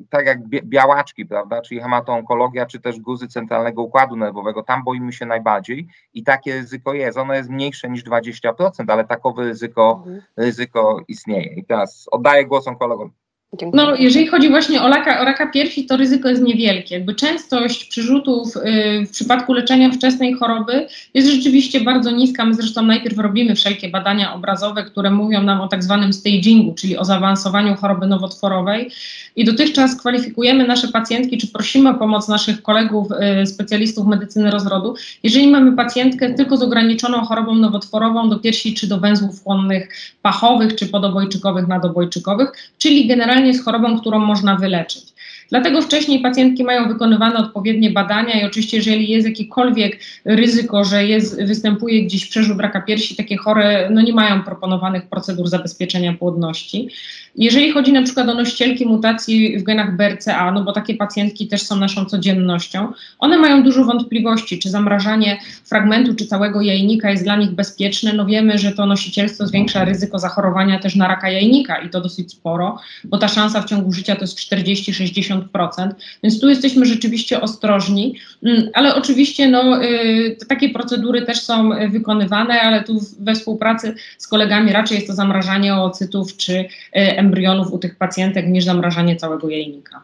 tak 0.09 0.25
jak 0.25 0.47
białaczki, 0.47 1.25
prawda, 1.25 1.61
czyli 1.61 1.81
hematoonkologia, 1.81 2.65
czy 2.65 2.79
też 2.79 2.99
guzy 2.99 3.27
centralnego 3.27 3.81
układu 3.81 4.15
nerwowego, 4.15 4.63
tam 4.63 4.83
boimy 4.83 5.13
się 5.13 5.25
najbardziej 5.25 5.87
i 6.13 6.23
takie 6.23 6.53
ryzyko 6.53 6.93
jest. 6.93 7.17
Ono 7.17 7.33
jest 7.33 7.49
mniejsze 7.49 7.89
niż 7.89 8.03
20%, 8.03 8.69
ale 8.87 9.05
takowe 9.05 9.43
ryzyko, 9.43 9.95
mhm. 9.97 10.21
ryzyko 10.37 11.01
istnieje. 11.07 11.53
I 11.53 11.65
teraz 11.65 12.07
oddaję 12.11 12.45
głos 12.45 12.67
onkologom. 12.67 13.11
Dziękuję. 13.59 13.83
No, 13.83 13.95
jeżeli 13.95 14.27
chodzi 14.27 14.49
właśnie 14.49 14.81
o 14.81 14.89
raka, 14.89 15.21
o 15.21 15.25
raka 15.25 15.47
piersi, 15.47 15.85
to 15.85 15.97
ryzyko 15.97 16.29
jest 16.29 16.41
niewielkie. 16.41 16.95
Jakby 16.95 17.15
częstość 17.15 17.85
przyrzutów 17.85 18.57
y, 18.57 19.05
w 19.05 19.09
przypadku 19.09 19.53
leczenia 19.53 19.89
wczesnej 19.89 20.33
choroby 20.33 20.87
jest 21.13 21.27
rzeczywiście 21.27 21.81
bardzo 21.81 22.11
niska. 22.11 22.45
My 22.45 22.53
zresztą 22.53 22.81
najpierw 22.81 23.17
robimy 23.17 23.55
wszelkie 23.55 23.89
badania 23.89 24.33
obrazowe, 24.33 24.83
które 24.83 25.11
mówią 25.11 25.43
nam 25.43 25.61
o 25.61 25.67
tak 25.67 25.83
zwanym 25.83 26.13
stagingu, 26.13 26.73
czyli 26.73 26.97
o 26.97 27.05
zaawansowaniu 27.05 27.75
choroby 27.75 28.07
nowotworowej. 28.07 28.91
I 29.35 29.45
dotychczas 29.45 29.95
kwalifikujemy 29.95 30.67
nasze 30.67 30.87
pacjentki, 30.87 31.37
czy 31.37 31.47
prosimy 31.47 31.89
o 31.89 31.93
pomoc 31.93 32.27
naszych 32.27 32.61
kolegów, 32.61 33.07
y, 33.41 33.47
specjalistów 33.47 34.07
medycyny 34.07 34.51
rozrodu, 34.51 34.95
jeżeli 35.23 35.47
mamy 35.47 35.75
pacjentkę 35.75 36.33
tylko 36.33 36.57
z 36.57 36.61
ograniczoną 36.61 37.21
chorobą 37.21 37.55
nowotworową 37.55 38.29
do 38.29 38.39
piersi, 38.39 38.73
czy 38.73 38.87
do 38.87 38.99
węzłów 38.99 39.43
chłonnych 39.43 39.89
pachowych, 40.21 40.75
czy 40.75 40.87
podobojczykowych, 40.87 41.67
nadobojczykowych, 41.67 42.51
czyli 42.77 43.07
generalnie 43.07 43.40
generalnie 43.41 43.53
z 43.53 43.65
chorobą, 43.65 43.99
którą 43.99 44.19
można 44.19 44.55
wyleczyć. 44.55 45.03
Dlatego 45.49 45.81
wcześniej 45.81 46.19
pacjentki 46.19 46.63
mają 46.63 46.87
wykonywane 46.87 47.35
odpowiednie 47.39 47.89
badania 47.89 48.41
i 48.41 48.45
oczywiście, 48.45 48.77
jeżeli 48.77 49.09
jest 49.09 49.27
jakiekolwiek 49.27 49.99
ryzyko, 50.25 50.83
że 50.83 51.05
jest, 51.05 51.43
występuje 51.43 52.03
gdzieś 52.03 52.25
przerzut 52.25 52.59
raka 52.59 52.81
piersi, 52.81 53.15
takie 53.15 53.37
chore 53.37 53.89
no 53.89 54.01
nie 54.01 54.13
mają 54.13 54.43
proponowanych 54.43 55.09
procedur 55.09 55.47
zabezpieczenia 55.47 56.13
płodności. 56.13 56.89
Jeżeli 57.35 57.71
chodzi 57.71 57.93
na 57.93 58.03
przykład 58.03 58.29
o 58.29 58.33
nosicielki 58.33 58.85
mutacji 58.85 59.59
w 59.59 59.63
genach 59.63 59.95
BRCA, 59.97 60.51
no 60.51 60.63
bo 60.63 60.71
takie 60.71 60.95
pacjentki 60.95 61.47
też 61.47 61.61
są 61.61 61.75
naszą 61.75 62.05
codziennością, 62.05 62.87
one 63.19 63.37
mają 63.37 63.63
dużo 63.63 63.85
wątpliwości, 63.85 64.59
czy 64.59 64.69
zamrażanie 64.69 65.39
fragmentu 65.63 66.15
czy 66.15 66.25
całego 66.25 66.61
jajnika 66.61 67.11
jest 67.11 67.23
dla 67.23 67.35
nich 67.35 67.51
bezpieczne. 67.51 68.13
No 68.13 68.25
wiemy, 68.25 68.57
że 68.57 68.71
to 68.71 68.85
nosicielstwo 68.85 69.47
zwiększa 69.47 69.85
ryzyko 69.85 70.19
zachorowania 70.19 70.79
też 70.79 70.95
na 70.95 71.07
raka 71.07 71.29
jajnika 71.29 71.77
i 71.77 71.89
to 71.89 72.01
dosyć 72.01 72.31
sporo, 72.31 72.79
bo 73.03 73.17
ta 73.17 73.27
szansa 73.27 73.61
w 73.61 73.65
ciągu 73.65 73.91
życia 73.91 74.15
to 74.15 74.21
jest 74.21 74.39
40-60%, 74.39 75.89
więc 76.23 76.39
tu 76.39 76.49
jesteśmy 76.49 76.85
rzeczywiście 76.85 77.41
ostrożni, 77.41 78.15
mm, 78.43 78.69
ale 78.73 78.95
oczywiście 78.95 79.49
no, 79.49 79.83
y, 79.83 80.37
takie 80.47 80.69
procedury 80.69 81.21
też 81.21 81.41
są 81.41 81.69
wykonywane, 81.89 82.61
ale 82.61 82.83
tu 82.83 82.99
we 83.19 83.35
współpracy 83.35 83.95
z 84.17 84.27
kolegami 84.27 84.71
raczej 84.71 84.95
jest 84.95 85.07
to 85.07 85.13
zamrażanie 85.13 85.75
oocytów 85.75 86.37
czy 86.37 86.53
y, 86.97 87.20
embrionów 87.21 87.73
u 87.73 87.77
tych 87.79 87.97
pacjentek 87.97 88.47
niż 88.47 88.65
zamrażanie 88.65 89.15
całego 89.15 89.49
jajnika. 89.49 90.01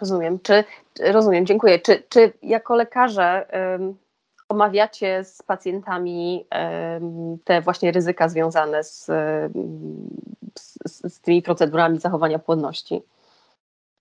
Rozumiem. 0.00 0.38
Czy, 0.42 0.64
rozumiem, 1.12 1.46
dziękuję. 1.46 1.78
Czy, 1.78 2.02
czy 2.08 2.32
jako 2.42 2.76
lekarze 2.76 3.46
um, 3.52 3.94
omawiacie 4.48 5.24
z 5.24 5.42
pacjentami 5.42 6.44
um, 6.52 7.38
te 7.44 7.60
właśnie 7.60 7.92
ryzyka 7.92 8.28
związane 8.28 8.84
z, 8.84 9.06
z, 10.58 11.12
z 11.14 11.20
tymi 11.20 11.42
procedurami 11.42 11.98
zachowania 11.98 12.38
płodności? 12.38 13.02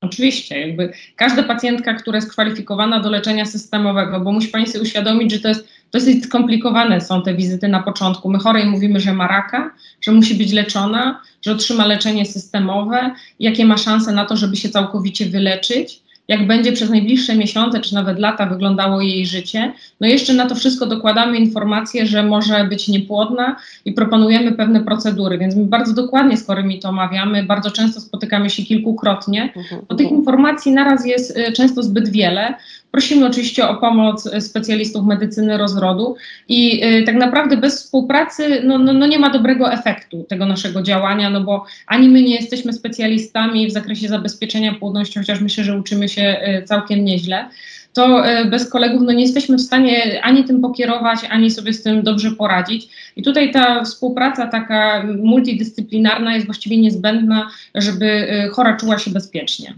Oczywiście, 0.01 0.67
jakby 0.67 0.93
każda 1.15 1.43
pacjentka, 1.43 1.93
która 1.93 2.15
jest 2.15 2.31
kwalifikowana 2.31 2.99
do 2.99 3.09
leczenia 3.09 3.45
systemowego, 3.45 4.19
bo 4.19 4.31
musi 4.31 4.47
Pani 4.47 4.67
sobie 4.67 4.81
uświadomić, 4.81 5.31
że 5.31 5.39
to 5.39 5.47
jest 5.47 5.67
dosyć 5.91 6.23
skomplikowane 6.25 7.01
są 7.01 7.23
te 7.23 7.35
wizyty 7.35 7.67
na 7.67 7.83
początku. 7.83 8.29
My 8.29 8.39
chorej 8.39 8.65
mówimy, 8.65 8.99
że 8.99 9.13
ma 9.13 9.27
raka, 9.27 9.71
że 10.01 10.11
musi 10.11 10.35
być 10.35 10.51
leczona, 10.51 11.21
że 11.41 11.51
otrzyma 11.51 11.85
leczenie 11.85 12.25
systemowe, 12.25 13.11
jakie 13.39 13.65
ma 13.65 13.77
szanse 13.77 14.11
na 14.11 14.25
to, 14.25 14.37
żeby 14.37 14.55
się 14.55 14.69
całkowicie 14.69 15.25
wyleczyć 15.25 16.01
jak 16.27 16.47
będzie 16.47 16.71
przez 16.71 16.89
najbliższe 16.89 17.35
miesiące 17.35 17.79
czy 17.79 17.95
nawet 17.95 18.19
lata 18.19 18.45
wyglądało 18.45 19.01
jej 19.01 19.25
życie. 19.25 19.73
No 20.01 20.07
jeszcze 20.07 20.33
na 20.33 20.45
to 20.45 20.55
wszystko 20.55 20.85
dokładamy 20.85 21.37
informację, 21.37 22.07
że 22.07 22.23
może 22.23 22.63
być 22.63 22.87
niepłodna 22.87 23.55
i 23.85 23.91
proponujemy 23.91 24.51
pewne 24.51 24.83
procedury, 24.83 25.37
więc 25.37 25.55
my 25.55 25.65
bardzo 25.65 25.93
dokładnie 25.93 26.37
z 26.37 26.47
chorymi 26.47 26.79
to 26.79 26.89
omawiamy, 26.89 27.43
bardzo 27.43 27.71
często 27.71 28.01
spotykamy 28.01 28.49
się 28.49 28.63
kilkukrotnie, 28.63 29.53
mhm, 29.55 29.81
bo 29.89 29.95
tych 29.95 30.05
mhm. 30.05 30.19
informacji 30.19 30.71
naraz 30.71 31.05
jest 31.05 31.37
y, 31.37 31.51
często 31.51 31.83
zbyt 31.83 32.09
wiele, 32.09 32.53
Prosimy 32.91 33.25
oczywiście 33.25 33.67
o 33.67 33.75
pomoc 33.75 34.29
specjalistów 34.39 35.05
medycyny 35.05 35.57
rozrodu 35.57 36.15
i 36.47 36.85
y, 36.85 37.03
tak 37.03 37.15
naprawdę 37.15 37.57
bez 37.57 37.83
współpracy 37.83 38.61
no, 38.63 38.77
no, 38.77 38.93
no, 38.93 39.07
nie 39.07 39.19
ma 39.19 39.29
dobrego 39.29 39.73
efektu 39.73 40.25
tego 40.29 40.45
naszego 40.45 40.81
działania, 40.81 41.29
no 41.29 41.41
bo 41.41 41.65
ani 41.87 42.09
my 42.09 42.21
nie 42.21 42.35
jesteśmy 42.35 42.73
specjalistami 42.73 43.67
w 43.67 43.71
zakresie 43.71 44.07
zabezpieczenia 44.07 44.73
płodności, 44.73 45.19
chociaż 45.19 45.41
myślę, 45.41 45.63
że 45.63 45.79
uczymy 45.79 46.09
się 46.09 46.41
y, 46.61 46.63
całkiem 46.63 47.05
nieźle 47.05 47.45
to 47.93 48.23
bez 48.49 48.69
kolegów 48.69 49.01
no 49.05 49.11
nie 49.11 49.23
jesteśmy 49.23 49.57
w 49.57 49.61
stanie 49.61 50.21
ani 50.23 50.43
tym 50.43 50.61
pokierować, 50.61 51.19
ani 51.29 51.51
sobie 51.51 51.73
z 51.73 51.83
tym 51.83 52.03
dobrze 52.03 52.31
poradzić. 52.31 52.89
I 53.15 53.23
tutaj 53.23 53.51
ta 53.51 53.83
współpraca 53.83 54.47
taka 54.47 55.03
multidyscyplinarna 55.23 56.33
jest 56.35 56.45
właściwie 56.45 56.77
niezbędna, 56.77 57.49
żeby 57.75 58.27
chora 58.51 58.77
czuła 58.77 58.99
się 58.99 59.11
bezpiecznie 59.11 59.73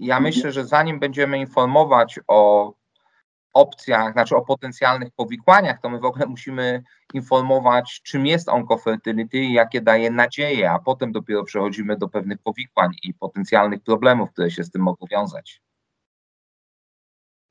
ja 0.00 0.20
myślę, 0.20 0.52
że 0.52 0.64
zanim 0.64 0.98
będziemy 0.98 1.38
informować 1.38 2.20
o 2.28 2.72
opcjach, 3.52 4.12
znaczy 4.12 4.36
o 4.36 4.44
potencjalnych 4.44 5.08
powikłaniach, 5.16 5.80
to 5.80 5.88
my 5.88 5.98
w 5.98 6.04
ogóle 6.04 6.26
musimy 6.26 6.82
informować, 7.14 8.00
czym 8.02 8.26
jest 8.26 8.48
onkofertility 8.48 9.38
i 9.38 9.52
jakie 9.52 9.80
daje 9.80 10.10
nadzieje, 10.10 10.70
a 10.70 10.78
potem 10.78 11.12
dopiero 11.12 11.44
przechodzimy 11.44 11.96
do 11.96 12.08
pewnych 12.08 12.38
powikłań 12.38 12.90
i 13.02 13.14
potencjalnych 13.14 13.82
problemów, 13.82 14.32
które 14.32 14.50
się 14.50 14.64
z 14.64 14.70
tym 14.70 14.82
mogą 14.82 15.06
wiązać. 15.06 15.62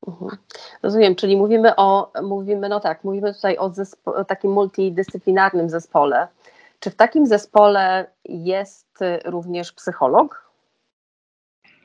Mhm. 0.07 0.37
Rozumiem, 0.83 1.15
czyli 1.15 1.37
mówimy 1.37 1.75
o, 1.75 2.11
mówimy, 2.23 2.69
no 2.69 2.79
tak, 2.79 3.03
mówimy 3.03 3.33
tutaj 3.33 3.57
o, 3.57 3.69
zespo, 3.69 4.15
o 4.15 4.25
takim 4.25 4.51
multidyscyplinarnym 4.51 5.69
zespole. 5.69 6.27
Czy 6.79 6.89
w 6.89 6.95
takim 6.95 7.27
zespole 7.27 8.11
jest 8.25 8.99
również 9.25 9.71
psycholog? 9.71 10.52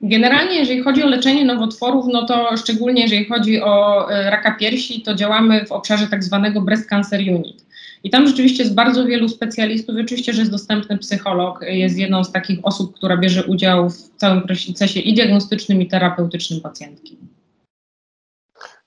Generalnie, 0.03 0.55
jeżeli 0.59 0.83
chodzi 0.83 1.03
o 1.03 1.07
leczenie 1.07 1.45
nowotworów, 1.45 2.07
no 2.13 2.27
to 2.27 2.57
szczególnie 2.57 3.03
jeżeli 3.03 3.25
chodzi 3.25 3.63
o 3.63 4.07
e, 4.11 4.31
raka 4.31 4.55
piersi, 4.55 5.03
to 5.03 5.15
działamy 5.15 5.67
w 5.67 5.73
obszarze 5.73 6.07
tak 6.07 6.25
zwanego 6.25 6.61
Breast 6.61 6.89
Cancer 6.89 7.21
Unit. 7.21 7.69
I 8.05 8.11
tam 8.11 8.27
rzeczywiście 8.27 8.63
jest 8.63 8.75
bardzo 8.75 9.05
wielu 9.05 9.29
specjalistów. 9.29 9.97
Oczywiście, 10.01 10.33
że 10.33 10.41
jest 10.41 10.53
dostępny 10.53 10.99
psycholog, 10.99 11.61
jest 11.63 11.99
jedną 11.99 12.25
z 12.25 12.33
takich 12.33 12.59
osób, 12.63 12.95
która 12.95 13.17
bierze 13.17 13.45
udział 13.45 13.91
w 13.91 14.17
całym 14.17 14.43
procesie 14.43 15.01
i 15.01 15.15
diagnostycznym, 15.15 15.83
i 15.83 15.89
terapeutycznym 15.89 16.61
pacjentki. 16.61 17.19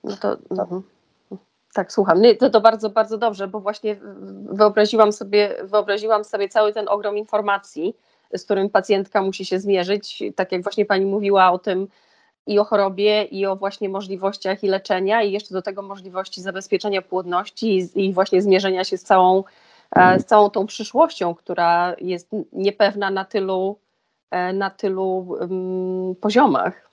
No 0.04 0.18
to. 0.18 0.38
No. 0.52 0.82
Tak, 1.74 1.92
słucham. 1.92 2.22
To, 2.40 2.50
to 2.50 2.62
bardzo, 2.62 2.90
bardzo 2.90 3.18
dobrze, 3.18 3.48
bo 3.48 3.60
właśnie 3.60 3.96
wyobraziłam 4.52 5.12
sobie, 5.12 5.56
wyobraziłam 5.64 6.24
sobie 6.24 6.50
cały 6.50 6.74
ten 6.74 6.90
ogrom 6.90 7.18
informacji, 7.18 7.94
z 8.36 8.46
którym 8.46 8.70
pacjentka 8.70 9.22
musi 9.22 9.46
się 9.46 9.60
zmierzyć, 9.60 10.24
tak 10.36 10.52
jak 10.52 10.64
właśnie 10.64 10.86
Pani 10.86 11.06
mówiła 11.06 11.52
o 11.52 11.60
tym 11.60 11.88
i 12.48 12.60
o 12.60 12.64
chorobie, 12.64 13.24
i 13.24 13.46
o 13.46 13.56
właśnie 13.56 13.90
możliwościach 13.90 14.64
i 14.64 14.68
leczenia, 14.68 15.24
i 15.24 15.32
jeszcze 15.32 15.54
do 15.54 15.62
tego 15.62 15.82
możliwości 15.82 16.42
zabezpieczenia 16.42 17.02
płodności 17.02 17.78
i, 17.78 18.06
i 18.06 18.14
właśnie 18.14 18.42
zmierzenia 18.42 18.84
się 18.84 18.98
z 18.98 19.04
całą, 19.04 19.44
e, 19.96 20.20
z 20.20 20.26
całą 20.26 20.50
tą 20.50 20.66
przyszłością, 20.66 21.36
która 21.36 21.96
jest 22.02 22.30
niepewna 22.54 23.12
na 23.12 23.26
tylu, 23.26 23.80
e, 24.32 24.54
na 24.54 24.70
tylu 24.70 25.38
um, 25.40 26.16
poziomach. 26.16 26.91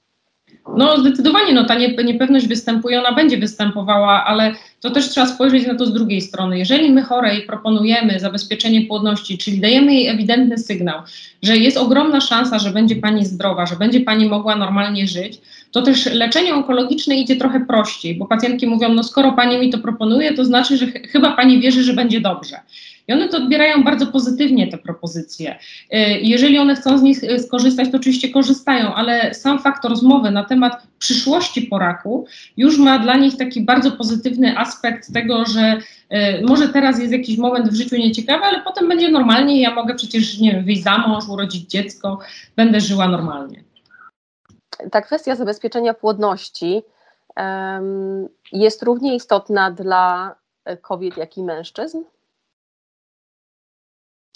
No 0.76 1.00
zdecydowanie 1.00 1.52
no, 1.52 1.64
ta 1.64 1.74
niepewność 2.04 2.46
występuje, 2.46 3.00
ona 3.00 3.12
będzie 3.12 3.38
występowała, 3.38 4.24
ale 4.24 4.54
to 4.80 4.90
też 4.90 5.08
trzeba 5.08 5.26
spojrzeć 5.26 5.66
na 5.66 5.74
to 5.74 5.86
z 5.86 5.92
drugiej 5.92 6.20
strony. 6.20 6.58
Jeżeli 6.58 6.90
my 6.90 7.02
chorej 7.02 7.42
proponujemy 7.42 8.20
zabezpieczenie 8.20 8.86
płodności, 8.86 9.38
czyli 9.38 9.60
dajemy 9.60 9.94
jej 9.94 10.08
ewidentny 10.08 10.58
sygnał, 10.58 11.00
że 11.42 11.56
jest 11.56 11.76
ogromna 11.76 12.20
szansa, 12.20 12.58
że 12.58 12.70
będzie 12.70 12.96
pani 12.96 13.26
zdrowa, 13.26 13.66
że 13.66 13.76
będzie 13.76 14.00
pani 14.00 14.28
mogła 14.28 14.56
normalnie 14.56 15.06
żyć, 15.06 15.40
to 15.72 15.82
też 15.82 16.06
leczenie 16.06 16.54
onkologiczne 16.54 17.16
idzie 17.16 17.36
trochę 17.36 17.60
prościej, 17.60 18.14
bo 18.14 18.26
pacjentki 18.26 18.66
mówią, 18.66 18.88
no 18.94 19.02
skoro 19.02 19.32
pani 19.32 19.58
mi 19.58 19.70
to 19.70 19.78
proponuje, 19.78 20.34
to 20.34 20.44
znaczy, 20.44 20.76
że 20.76 20.86
ch 20.86 20.92
chyba 21.08 21.36
pani 21.36 21.60
wierzy, 21.60 21.82
że 21.82 21.92
będzie 21.92 22.20
dobrze. 22.20 22.56
I 23.08 23.12
one 23.12 23.28
to 23.28 23.36
odbierają 23.36 23.84
bardzo 23.84 24.06
pozytywnie, 24.06 24.68
te 24.68 24.78
propozycje. 24.78 25.58
Y, 25.94 25.98
jeżeli 26.22 26.58
one 26.58 26.76
chcą 26.76 26.98
z 26.98 27.02
nich 27.02 27.24
y, 27.24 27.38
skorzystać, 27.38 27.90
to 27.90 27.96
oczywiście 27.96 28.28
korzystają, 28.28 28.94
ale 28.94 29.34
sam 29.34 29.58
fakt 29.58 29.84
rozmowy 29.84 30.30
na 30.30 30.44
temat 30.44 30.82
przyszłości 30.98 31.62
po 31.62 31.78
raku 31.78 32.26
już 32.56 32.78
ma 32.78 32.98
dla 32.98 33.16
nich 33.16 33.36
taki 33.36 33.60
bardzo 33.60 33.92
pozytywny 33.92 34.58
aspekt 34.58 35.12
tego, 35.12 35.44
że 35.44 35.78
y, 36.12 36.46
może 36.46 36.68
teraz 36.68 37.00
jest 37.00 37.12
jakiś 37.12 37.38
moment 37.38 37.68
w 37.68 37.74
życiu 37.74 37.96
nieciekawy, 37.96 38.44
ale 38.44 38.62
potem 38.62 38.88
będzie 38.88 39.10
normalnie 39.10 39.56
i 39.56 39.60
ja 39.60 39.74
mogę 39.74 39.94
przecież, 39.94 40.38
nie 40.38 40.52
wiem, 40.52 40.64
wyjść 40.64 40.82
za 40.82 40.98
mąż, 40.98 41.28
urodzić 41.28 41.70
dziecko, 41.70 42.18
będę 42.56 42.80
żyła 42.80 43.08
normalnie. 43.08 43.64
Ta 44.90 45.00
kwestia 45.00 45.36
zabezpieczenia 45.36 45.94
płodności 45.94 46.82
um, 47.36 48.28
jest 48.52 48.82
równie 48.82 49.14
istotna 49.14 49.70
dla 49.70 50.34
kobiet, 50.82 51.16
jak 51.16 51.36
i 51.36 51.42
mężczyzn? 51.42 51.98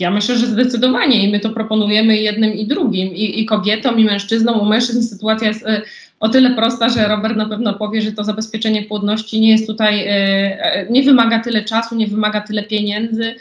Ja 0.01 0.11
myślę, 0.11 0.37
że 0.37 0.47
zdecydowanie 0.47 1.29
i 1.29 1.33
my 1.33 1.41
to 1.41 1.51
proponujemy 1.51 2.17
jednym 2.17 2.55
i 2.55 2.67
drugim, 2.67 3.15
i, 3.15 3.41
i 3.41 3.47
kobietom, 3.47 3.99
i 3.99 4.05
mężczyznom. 4.05 4.61
U 4.61 4.65
mężczyzn 4.65 5.03
sytuacja 5.03 5.49
jest 5.49 5.67
y, 5.67 5.83
o 6.21 6.29
tyle 6.29 6.51
prosta, 6.51 6.89
że 6.89 7.09
Robert 7.09 7.37
na 7.37 7.49
pewno 7.49 7.75
powie, 7.75 8.03
że 8.03 8.13
to 8.13 8.25
zabezpieczenie 8.25 8.83
płodności 8.83 9.41
nie 9.41 9.51
jest 9.51 9.67
tutaj, 9.67 10.09
y, 10.09 10.91
nie 10.91 11.03
wymaga 11.03 11.39
tyle 11.39 11.65
czasu, 11.65 11.95
nie 11.95 12.07
wymaga 12.07 12.41
tyle 12.41 12.63
pieniędzy, 12.63 13.35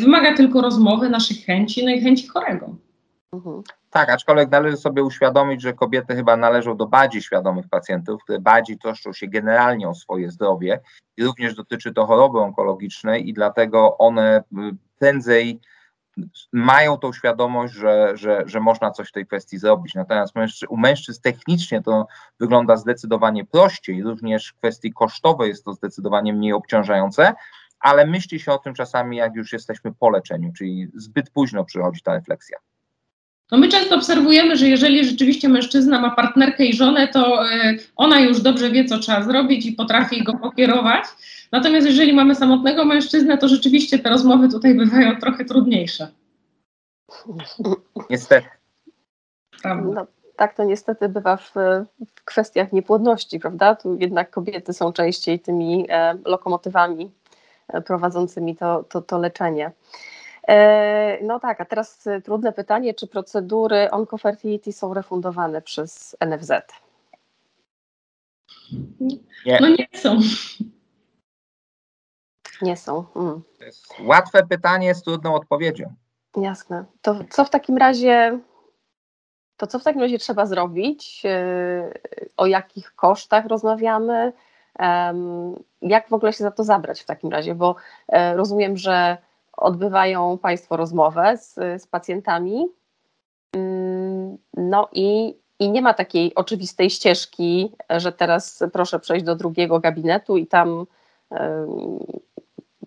wymaga 0.00 0.36
tylko 0.36 0.60
rozmowy, 0.60 1.08
naszych 1.08 1.44
chęci, 1.44 1.84
no 1.84 1.90
i 1.90 2.00
chęci 2.00 2.26
chorego. 2.26 2.76
Mhm. 3.32 3.62
Tak, 3.90 4.10
aczkolwiek 4.10 4.50
należy 4.50 4.76
sobie 4.76 5.04
uświadomić, 5.04 5.62
że 5.62 5.72
kobiety 5.72 6.14
chyba 6.14 6.36
należą 6.36 6.76
do 6.76 6.86
bardziej 6.86 7.22
świadomych 7.22 7.68
pacjentów, 7.68 8.22
które 8.22 8.40
bardziej 8.40 8.78
troszczą 8.78 9.12
się 9.12 9.28
generalnie 9.28 9.88
o 9.88 9.94
swoje 9.94 10.30
zdrowie 10.30 10.80
i 11.16 11.24
również 11.24 11.54
dotyczy 11.54 11.94
to 11.94 12.06
choroby 12.06 12.38
onkologicznej 12.38 13.28
i 13.28 13.32
dlatego 13.32 13.98
one 13.98 14.44
prędzej 14.98 15.60
mają 16.52 16.98
tą 16.98 17.12
świadomość, 17.12 17.74
że, 17.74 18.12
że, 18.14 18.42
że 18.46 18.60
można 18.60 18.90
coś 18.90 19.08
w 19.08 19.12
tej 19.12 19.26
kwestii 19.26 19.58
zrobić. 19.58 19.94
Natomiast 19.94 20.34
mężczy, 20.34 20.68
u 20.68 20.76
mężczyzn 20.76 21.20
technicznie 21.22 21.82
to 21.82 22.06
wygląda 22.40 22.76
zdecydowanie 22.76 23.44
prościej, 23.44 24.02
również 24.02 24.48
w 24.48 24.58
kwestii 24.58 24.92
kosztowej 24.92 25.48
jest 25.48 25.64
to 25.64 25.72
zdecydowanie 25.72 26.32
mniej 26.32 26.52
obciążające, 26.52 27.34
ale 27.80 28.06
myśli 28.06 28.40
się 28.40 28.52
o 28.52 28.58
tym 28.58 28.74
czasami, 28.74 29.16
jak 29.16 29.34
już 29.34 29.52
jesteśmy 29.52 29.94
po 29.94 30.10
leczeniu, 30.10 30.52
czyli 30.52 30.90
zbyt 30.94 31.30
późno 31.30 31.64
przychodzi 31.64 32.02
ta 32.02 32.12
refleksja. 32.12 32.58
No 33.50 33.58
my 33.58 33.68
często 33.68 33.94
obserwujemy, 33.94 34.56
że 34.56 34.68
jeżeli 34.68 35.04
rzeczywiście 35.04 35.48
mężczyzna 35.48 36.00
ma 36.00 36.10
partnerkę 36.10 36.64
i 36.64 36.74
żonę, 36.74 37.08
to 37.08 37.50
e, 37.50 37.74
ona 37.96 38.20
już 38.20 38.40
dobrze 38.40 38.70
wie, 38.70 38.84
co 38.84 38.98
trzeba 38.98 39.22
zrobić 39.22 39.66
i 39.66 39.72
potrafi 39.72 40.24
go 40.24 40.34
pokierować. 40.34 41.04
Natomiast 41.52 41.86
jeżeli 41.86 42.12
mamy 42.12 42.34
samotnego 42.34 42.84
mężczyznę, 42.84 43.38
to 43.38 43.48
rzeczywiście 43.48 43.98
te 43.98 44.10
rozmowy 44.10 44.48
tutaj 44.48 44.74
bywają 44.74 45.16
trochę 45.16 45.44
trudniejsze. 45.44 46.08
Niestety. 48.10 48.48
No, 49.64 50.06
tak 50.36 50.54
to 50.54 50.64
niestety 50.64 51.08
bywa 51.08 51.36
w, 51.36 51.52
w, 52.14 52.24
kwestiach 52.24 52.72
niepłodności, 52.72 53.40
prawda? 53.40 53.74
Tu 53.74 53.96
jednak 54.00 54.30
kobiety 54.30 54.72
są 54.72 54.92
częściej 54.92 55.40
tymi 55.40 55.86
e, 55.88 56.18
lokomotywami 56.24 57.10
e, 57.68 57.80
prowadzącymi 57.80 58.56
to, 58.56 58.84
to, 58.88 59.02
to 59.02 59.18
leczenie. 59.18 59.72
E, 60.48 61.18
no 61.22 61.40
tak, 61.40 61.60
a 61.60 61.64
teraz 61.64 62.06
e, 62.06 62.20
trudne 62.20 62.52
pytanie, 62.52 62.94
czy 62.94 63.06
procedury 63.06 63.90
oncofertility 63.90 64.72
są 64.72 64.94
refundowane 64.94 65.62
przez 65.62 66.16
NFZ? 66.26 66.52
Nie. 69.46 69.58
No 69.60 69.68
nie 69.68 69.88
są. 69.94 70.20
Nie 72.62 72.76
są. 72.76 73.04
Mm. 73.16 73.42
To 73.58 73.64
jest 73.64 73.94
łatwe 74.00 74.46
pytanie 74.46 74.94
z 74.94 75.02
trudną 75.02 75.34
odpowiedzią. 75.34 75.94
Jasne. 76.36 76.84
To 77.02 77.16
co 77.30 77.44
w 77.44 77.50
takim 77.50 77.76
razie 77.76 78.38
to 79.56 79.66
co 79.66 79.78
w 79.78 79.84
takim 79.84 80.00
razie 80.00 80.18
trzeba 80.18 80.46
zrobić? 80.46 81.22
E, 81.24 81.92
o 82.36 82.46
jakich 82.46 82.94
kosztach 82.94 83.46
rozmawiamy? 83.46 84.32
Jak 85.82 86.08
w 86.08 86.12
ogóle 86.12 86.32
się 86.32 86.44
za 86.44 86.50
to 86.50 86.64
zabrać 86.64 87.00
w 87.00 87.06
takim 87.06 87.30
razie? 87.30 87.54
Bo 87.54 87.76
rozumiem, 88.34 88.76
że 88.76 89.18
odbywają 89.56 90.38
Państwo 90.38 90.76
rozmowę 90.76 91.36
z, 91.36 91.54
z 91.54 91.86
pacjentami. 91.86 92.66
Mm, 93.52 94.38
no 94.56 94.88
i, 94.92 95.36
i 95.58 95.70
nie 95.70 95.82
ma 95.82 95.94
takiej 95.94 96.34
oczywistej 96.34 96.90
ścieżki, 96.90 97.72
że 97.90 98.12
teraz 98.12 98.62
proszę 98.72 99.00
przejść 99.00 99.24
do 99.24 99.36
drugiego 99.36 99.80
gabinetu 99.80 100.36
i 100.36 100.46
tam 100.46 100.86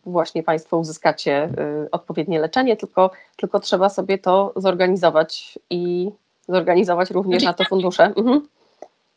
właśnie 0.06 0.44
Państwo 0.44 0.78
uzyskacie 0.78 1.50
y, 1.86 1.92
odpowiednie 1.92 2.40
leczenie, 2.40 2.78
tylko, 2.78 3.12
tylko 3.36 3.60
trzeba 3.60 3.90
sobie 3.90 4.18
to 4.18 4.54
zorganizować 4.56 5.60
i 5.70 6.12
zorganizować 6.48 7.12
również 7.12 7.44
na 7.44 7.54
to 7.54 7.64
fundusze. 7.64 8.04
Mhm. 8.04 8.48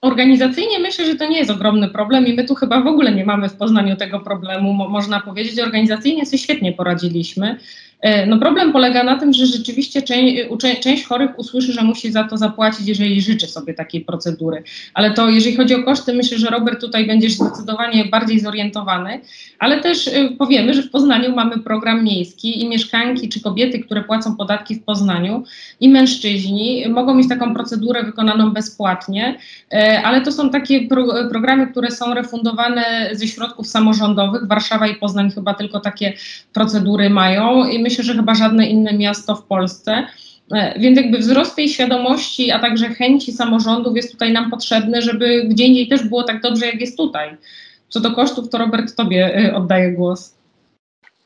Organizacyjnie 0.00 0.78
myślę, 0.78 1.06
że 1.06 1.14
to 1.14 1.28
nie 1.28 1.38
jest 1.38 1.50
ogromny 1.50 1.88
problem 1.88 2.26
i 2.26 2.34
my 2.34 2.44
tu 2.44 2.54
chyba 2.54 2.80
w 2.80 2.86
ogóle 2.86 3.14
nie 3.14 3.24
mamy 3.24 3.48
w 3.48 3.56
Poznaniu 3.56 3.96
tego 3.96 4.20
problemu, 4.20 4.72
można 4.72 5.20
powiedzieć. 5.20 5.60
Organizacyjnie 5.60 6.26
sobie 6.26 6.38
świetnie 6.38 6.72
poradziliśmy. 6.72 7.58
E, 8.00 8.26
no 8.26 8.38
problem 8.38 8.72
polega 8.72 9.04
na 9.04 9.18
tym, 9.18 9.32
że 9.32 9.46
rzeczywiście 9.46 10.02
część, 10.02 10.42
część, 10.80 11.04
chorych 11.04 11.38
usłyszy, 11.38 11.72
że 11.72 11.82
musi 11.82 12.12
za 12.12 12.24
to 12.24 12.36
zapłacić, 12.36 12.88
jeżeli 12.88 13.20
życzy 13.20 13.46
sobie 13.46 13.74
takiej 13.74 14.00
procedury. 14.00 14.62
Ale 14.94 15.10
to 15.10 15.28
jeżeli 15.28 15.56
chodzi 15.56 15.74
o 15.74 15.82
koszty, 15.82 16.14
myślę, 16.14 16.38
że 16.38 16.50
Robert 16.50 16.80
tutaj 16.80 17.06
będziesz 17.06 17.32
zdecydowanie 17.32 18.04
bardziej 18.04 18.40
zorientowany, 18.40 19.20
ale 19.58 19.80
też 19.80 20.08
e, 20.08 20.30
powiemy, 20.38 20.74
że 20.74 20.82
w 20.82 20.90
Poznaniu 20.90 21.34
mamy 21.34 21.58
program 21.58 22.04
miejski 22.04 22.62
i 22.62 22.68
mieszkanki 22.68 23.28
czy 23.28 23.40
kobiety, 23.40 23.78
które 23.78 24.04
płacą 24.04 24.36
podatki 24.36 24.74
w 24.74 24.84
Poznaniu 24.84 25.44
i 25.80 25.88
mężczyźni 25.88 26.84
mogą 26.88 27.14
mieć 27.14 27.28
taką 27.28 27.54
procedurę 27.54 28.02
wykonaną 28.02 28.50
bezpłatnie, 28.50 29.38
e, 29.72 30.02
ale 30.02 30.20
to 30.20 30.32
są 30.32 30.50
takie 30.50 30.88
pro, 30.88 31.06
programy, 31.30 31.66
które 31.66 31.90
są 31.90 32.14
refundowane 32.14 33.10
ze 33.12 33.26
środków 33.26 33.66
samorządowych. 33.66 34.46
Warszawa 34.46 34.86
i 34.86 34.94
Poznań 34.94 35.30
chyba 35.30 35.54
tylko 35.54 35.80
takie 35.80 36.12
procedury 36.52 37.10
mają 37.10 37.68
i 37.68 37.87
myślę, 37.88 38.04
że 38.04 38.14
chyba 38.14 38.34
żadne 38.34 38.66
inne 38.66 38.92
miasto 38.92 39.36
w 39.36 39.42
Polsce. 39.42 40.06
E, 40.52 40.78
więc 40.78 40.96
jakby 40.96 41.18
wzrost 41.18 41.56
tej 41.56 41.68
świadomości, 41.68 42.50
a 42.50 42.58
także 42.58 42.88
chęci 42.88 43.32
samorządów 43.32 43.96
jest 43.96 44.12
tutaj 44.12 44.32
nam 44.32 44.50
potrzebny, 44.50 45.02
żeby 45.02 45.44
gdzie 45.44 45.64
indziej 45.64 45.88
też 45.88 46.08
było 46.08 46.22
tak 46.22 46.40
dobrze, 46.40 46.66
jak 46.66 46.80
jest 46.80 46.96
tutaj. 46.96 47.36
Co 47.88 48.00
do 48.00 48.14
kosztów, 48.14 48.48
to 48.48 48.58
Robert, 48.58 48.94
Tobie 48.94 49.36
e, 49.36 49.54
oddaję 49.54 49.92
głos. 49.92 50.38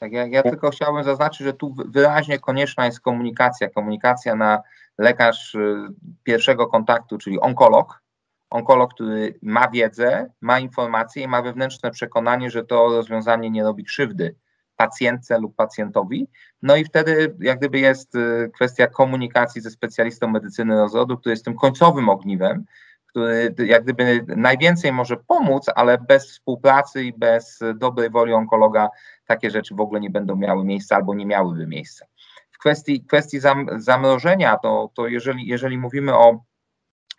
Tak, 0.00 0.12
ja, 0.12 0.26
ja 0.26 0.42
tylko 0.42 0.70
chciałbym 0.70 1.04
zaznaczyć, 1.04 1.40
że 1.40 1.52
tu 1.52 1.74
wyraźnie 1.86 2.38
konieczna 2.38 2.86
jest 2.86 3.00
komunikacja. 3.00 3.68
Komunikacja 3.68 4.36
na 4.36 4.62
lekarz 4.98 5.54
e, 5.54 5.88
pierwszego 6.24 6.66
kontaktu, 6.66 7.18
czyli 7.18 7.40
onkolog. 7.40 8.02
Onkolog, 8.50 8.94
który 8.94 9.38
ma 9.42 9.68
wiedzę, 9.68 10.30
ma 10.40 10.60
informacje 10.60 11.22
i 11.22 11.28
ma 11.28 11.42
wewnętrzne 11.42 11.90
przekonanie, 11.90 12.50
że 12.50 12.64
to 12.64 12.88
rozwiązanie 12.88 13.50
nie 13.50 13.62
robi 13.62 13.84
krzywdy 13.84 14.34
pacjentce 14.82 15.38
lub 15.38 15.56
pacjentowi. 15.56 16.28
No 16.62 16.76
i 16.76 16.84
wtedy 16.84 17.34
jak 17.40 17.58
gdyby 17.58 17.78
jest 17.78 18.14
y, 18.14 18.50
kwestia 18.54 18.86
komunikacji 18.86 19.60
ze 19.60 19.70
specjalistą 19.70 20.28
medycyny 20.28 20.74
rozrodu, 20.74 21.18
który 21.18 21.32
jest 21.32 21.44
tym 21.44 21.56
końcowym 21.56 22.08
ogniwem, 22.08 22.64
który 23.06 23.54
jak 23.58 23.82
gdyby 23.82 24.24
najwięcej 24.36 24.92
może 24.92 25.16
pomóc, 25.16 25.66
ale 25.74 25.98
bez 25.98 26.30
współpracy 26.30 27.04
i 27.04 27.12
bez 27.12 27.60
dobrej 27.74 28.10
woli 28.10 28.32
onkologa 28.32 28.88
takie 29.26 29.50
rzeczy 29.50 29.74
w 29.74 29.80
ogóle 29.80 30.00
nie 30.00 30.10
będą 30.10 30.36
miały 30.36 30.64
miejsca 30.64 30.96
albo 30.96 31.14
nie 31.14 31.26
miałyby 31.26 31.66
miejsca. 31.66 32.06
W 32.50 32.58
kwestii, 32.58 33.04
kwestii 33.04 33.40
zam, 33.40 33.66
zamrożenia, 33.76 34.58
to, 34.58 34.90
to 34.94 35.06
jeżeli, 35.08 35.46
jeżeli 35.46 35.78
mówimy 35.78 36.14
o, 36.14 36.44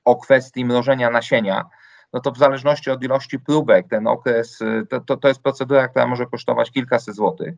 o 0.06 0.16
kwestii 0.16 0.66
mrożenia 0.66 1.10
nasienia, 1.10 1.66
no 2.14 2.20
to 2.20 2.32
w 2.32 2.38
zależności 2.38 2.92
od 2.92 3.04
ilości 3.04 3.40
próbek, 3.40 3.88
ten 3.90 4.08
okres, 4.08 4.60
to, 4.90 5.00
to, 5.00 5.18
to 5.18 5.28
jest 5.28 5.42
procedura, 5.42 5.88
która 5.88 6.08
może 6.08 6.26
kosztować 6.26 6.72
kilkaset 6.72 7.16
złotych. 7.16 7.56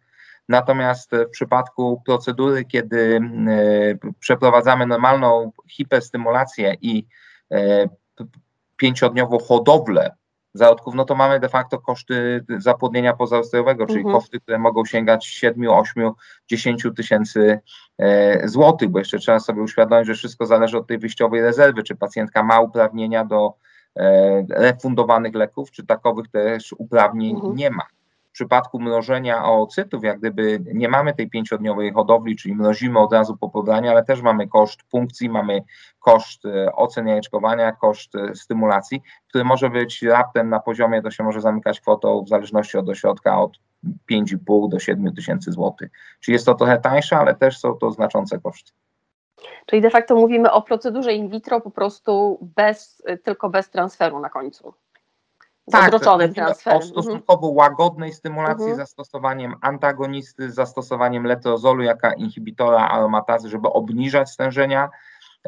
Natomiast 0.49 1.11
w 1.11 1.29
przypadku 1.29 2.01
procedury, 2.05 2.65
kiedy 2.65 3.19
e, 3.47 4.11
przeprowadzamy 4.19 4.85
normalną 4.85 5.51
hiperstymulację 5.69 6.75
i 6.81 7.07
e, 7.51 7.89
pięciodniową 8.77 9.39
hodowlę 9.39 10.15
zarodków, 10.53 10.95
no 10.95 11.05
to 11.05 11.15
mamy 11.15 11.39
de 11.39 11.49
facto 11.49 11.79
koszty 11.79 12.45
zapłodnienia 12.57 13.13
pozaustrojowego, 13.13 13.85
czyli 13.85 13.99
mhm. 13.99 14.15
koszty, 14.15 14.39
które 14.39 14.59
mogą 14.59 14.85
sięgać 14.85 15.27
7, 15.27 15.69
8, 15.69 16.11
10 16.47 16.87
tysięcy 16.95 17.59
e, 17.97 18.47
złotych, 18.47 18.89
bo 18.89 18.99
jeszcze 18.99 19.17
trzeba 19.17 19.39
sobie 19.39 19.61
uświadomić, 19.61 20.07
że 20.07 20.13
wszystko 20.13 20.45
zależy 20.45 20.77
od 20.77 20.87
tej 20.87 20.97
wyjściowej 20.97 21.41
rezerwy, 21.41 21.83
czy 21.83 21.95
pacjentka 21.95 22.43
ma 22.43 22.59
uprawnienia 22.59 23.25
do 23.25 23.53
refundowanych 24.49 25.35
leków, 25.35 25.71
czy 25.71 25.85
takowych 25.85 26.27
też 26.27 26.73
uprawnień 26.77 27.35
mhm. 27.35 27.55
nie 27.55 27.69
ma. 27.69 27.83
W 28.29 28.31
przypadku 28.35 28.79
mrożenia 28.79 29.45
oocytów, 29.45 30.03
jak 30.03 30.19
gdyby 30.19 30.59
nie 30.73 30.89
mamy 30.89 31.13
tej 31.13 31.29
pięciodniowej 31.29 31.93
hodowli, 31.93 32.35
czyli 32.35 32.55
mrozimy 32.55 32.99
od 32.99 33.13
razu 33.13 33.37
po 33.37 33.49
pobraniu, 33.49 33.91
ale 33.91 34.03
też 34.03 34.21
mamy 34.21 34.47
koszt 34.47 34.83
punkcji, 34.83 35.29
mamy 35.29 35.63
koszt 35.99 36.45
e, 36.45 36.71
ocen 36.73 37.07
jajeczkowania, 37.07 37.71
koszt 37.71 38.15
e, 38.15 38.35
stymulacji, 38.35 39.01
który 39.27 39.43
może 39.43 39.69
być 39.69 40.01
raptem 40.01 40.49
na 40.49 40.59
poziomie, 40.59 41.01
to 41.01 41.11
się 41.11 41.23
może 41.23 41.41
zamykać 41.41 41.81
kwotą 41.81 42.23
w 42.23 42.29
zależności 42.29 42.77
od 42.77 42.89
ośrodka 42.89 43.41
od 43.41 43.59
5,5 44.11 44.69
do 44.69 44.79
7 44.79 45.15
tysięcy 45.15 45.51
złotych. 45.51 45.91
Czyli 46.19 46.33
jest 46.33 46.45
to 46.45 46.55
trochę 46.55 46.77
tańsze, 46.77 47.17
ale 47.17 47.35
też 47.35 47.57
są 47.57 47.73
to 47.73 47.91
znaczące 47.91 48.39
koszty. 48.39 48.71
Czyli 49.65 49.81
de 49.81 49.89
facto 49.89 50.15
mówimy 50.15 50.51
o 50.51 50.61
procedurze 50.61 51.13
in 51.13 51.29
vitro 51.29 51.61
po 51.61 51.71
prostu 51.71 52.39
bez, 52.41 53.03
tylko 53.23 53.49
bez 53.49 53.69
transferu 53.69 54.19
na 54.19 54.29
końcu. 54.29 54.73
Tak, 55.71 55.87
odroczonym 55.93 56.33
transferem. 56.33 56.79
O 56.79 56.81
stosunkowo 56.81 57.47
łagodnej 57.47 58.13
stymulacji 58.13 58.63
mhm. 58.63 58.77
zastosowaniem 58.77 59.55
antagonisty, 59.61 60.51
zastosowaniem 60.51 61.23
letrozolu 61.23 61.83
jako 61.83 62.11
inhibitora 62.17 62.87
aromatazy, 62.87 63.49
żeby 63.49 63.67
obniżać 63.67 64.29
stężenia 64.29 64.89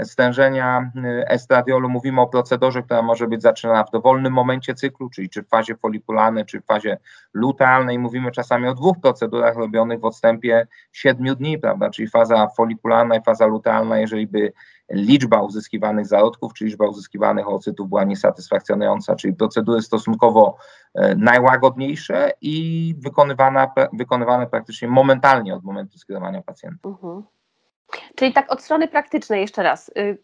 stężenia 0.04 0.92
estradiolu. 1.28 1.90
Mówimy 1.90 2.22
o 2.22 2.28
procedurze, 2.28 2.84
która 2.84 3.02
może 3.02 3.28
być 3.28 3.42
zaczynana 3.42 3.84
w 3.84 3.92
dowolnym 3.92 4.34
momencie 4.34 4.74
cyklu, 4.74 5.10
czyli 5.10 5.30
czy 5.30 5.44
w 5.44 5.48
fazie 5.48 5.76
folikularnej, 5.76 6.46
czy 6.46 6.62
w 6.62 6.66
fazie 6.66 6.98
lutealnej. 7.34 8.00
Mówimy 8.00 8.32
czasami 8.32 8.68
o 8.68 8.74
dwóch 8.74 9.00
procedurach 9.02 9.56
robionych 9.56 10.00
w 10.00 10.06
odstępie 10.06 10.68
7 10.92 11.36
dni, 11.36 11.60
prawda, 11.60 11.90
czyli 11.90 12.08
faza 12.08 12.48
folikularna 12.48 13.16
i 13.16 13.24
faza 13.24 13.46
lutealna, 13.46 14.00
jeżeli 14.00 14.28
by 14.28 14.54
liczba 14.90 15.42
uzyskiwanych 15.42 16.06
zarodków, 16.08 16.54
czy 16.54 16.66
liczba 16.66 16.88
uzyskiwanych 16.88 17.50
oocytów 17.50 17.90
była 17.90 18.04
niesatysfakcjonująca, 18.04 19.16
czyli 19.16 19.34
procedury 19.34 19.82
stosunkowo 19.82 20.58
e, 20.94 21.16
najłagodniejsze 21.16 22.32
i 22.42 22.96
wykonywane, 23.00 23.68
wykonywane 23.94 24.48
praktycznie 24.48 24.88
momentalnie 24.88 25.56
od 25.56 25.64
momentu 25.64 25.98
skierowania 25.98 26.42
pacjenta. 26.42 26.90
Mhm. 26.90 27.24
Czyli 28.16 28.34
tak 28.34 28.52
od 28.52 28.62
strony 28.62 28.88
praktycznej 28.88 29.42
jeszcze 29.42 29.64
raz. 29.64 29.90
Y, 29.90 29.92
y, 30.02 30.18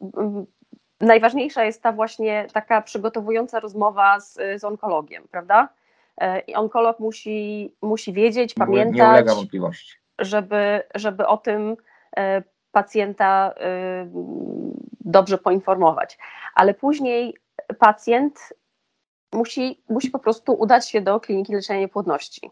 najważniejsza 1.01 1.63
jest 1.63 1.81
ta 1.83 1.91
właśnie 1.91 2.47
taka 2.53 2.81
przygotowująca 2.81 3.59
rozmowa 3.59 4.19
z, 4.19 4.33
z 4.61 4.63
onkologiem, 4.63 5.27
prawda? 5.31 5.69
E, 6.17 6.39
I 6.39 6.55
onkolog 6.55 6.99
musi, 6.99 7.75
musi 7.81 8.13
wiedzieć, 8.13 8.53
pamiętać, 8.53 8.97
nie 8.97 9.09
ulega 9.09 9.35
wątpliwości. 9.35 9.97
Żeby, 10.19 10.83
żeby 10.95 11.27
o 11.27 11.37
tym 11.37 11.77
pacjenta 12.71 13.51
y, 13.51 14.09
dobrze 15.01 15.37
poinformować. 15.37 16.17
Ale 16.55 16.73
później 16.73 17.37
pacjent 17.79 18.53
musi, 19.33 19.83
musi 19.89 20.11
po 20.11 20.19
prostu 20.19 20.53
udać 20.53 20.89
się 20.89 21.01
do 21.01 21.19
kliniki 21.19 21.53
leczenia 21.53 21.79
niepłodności. 21.79 22.51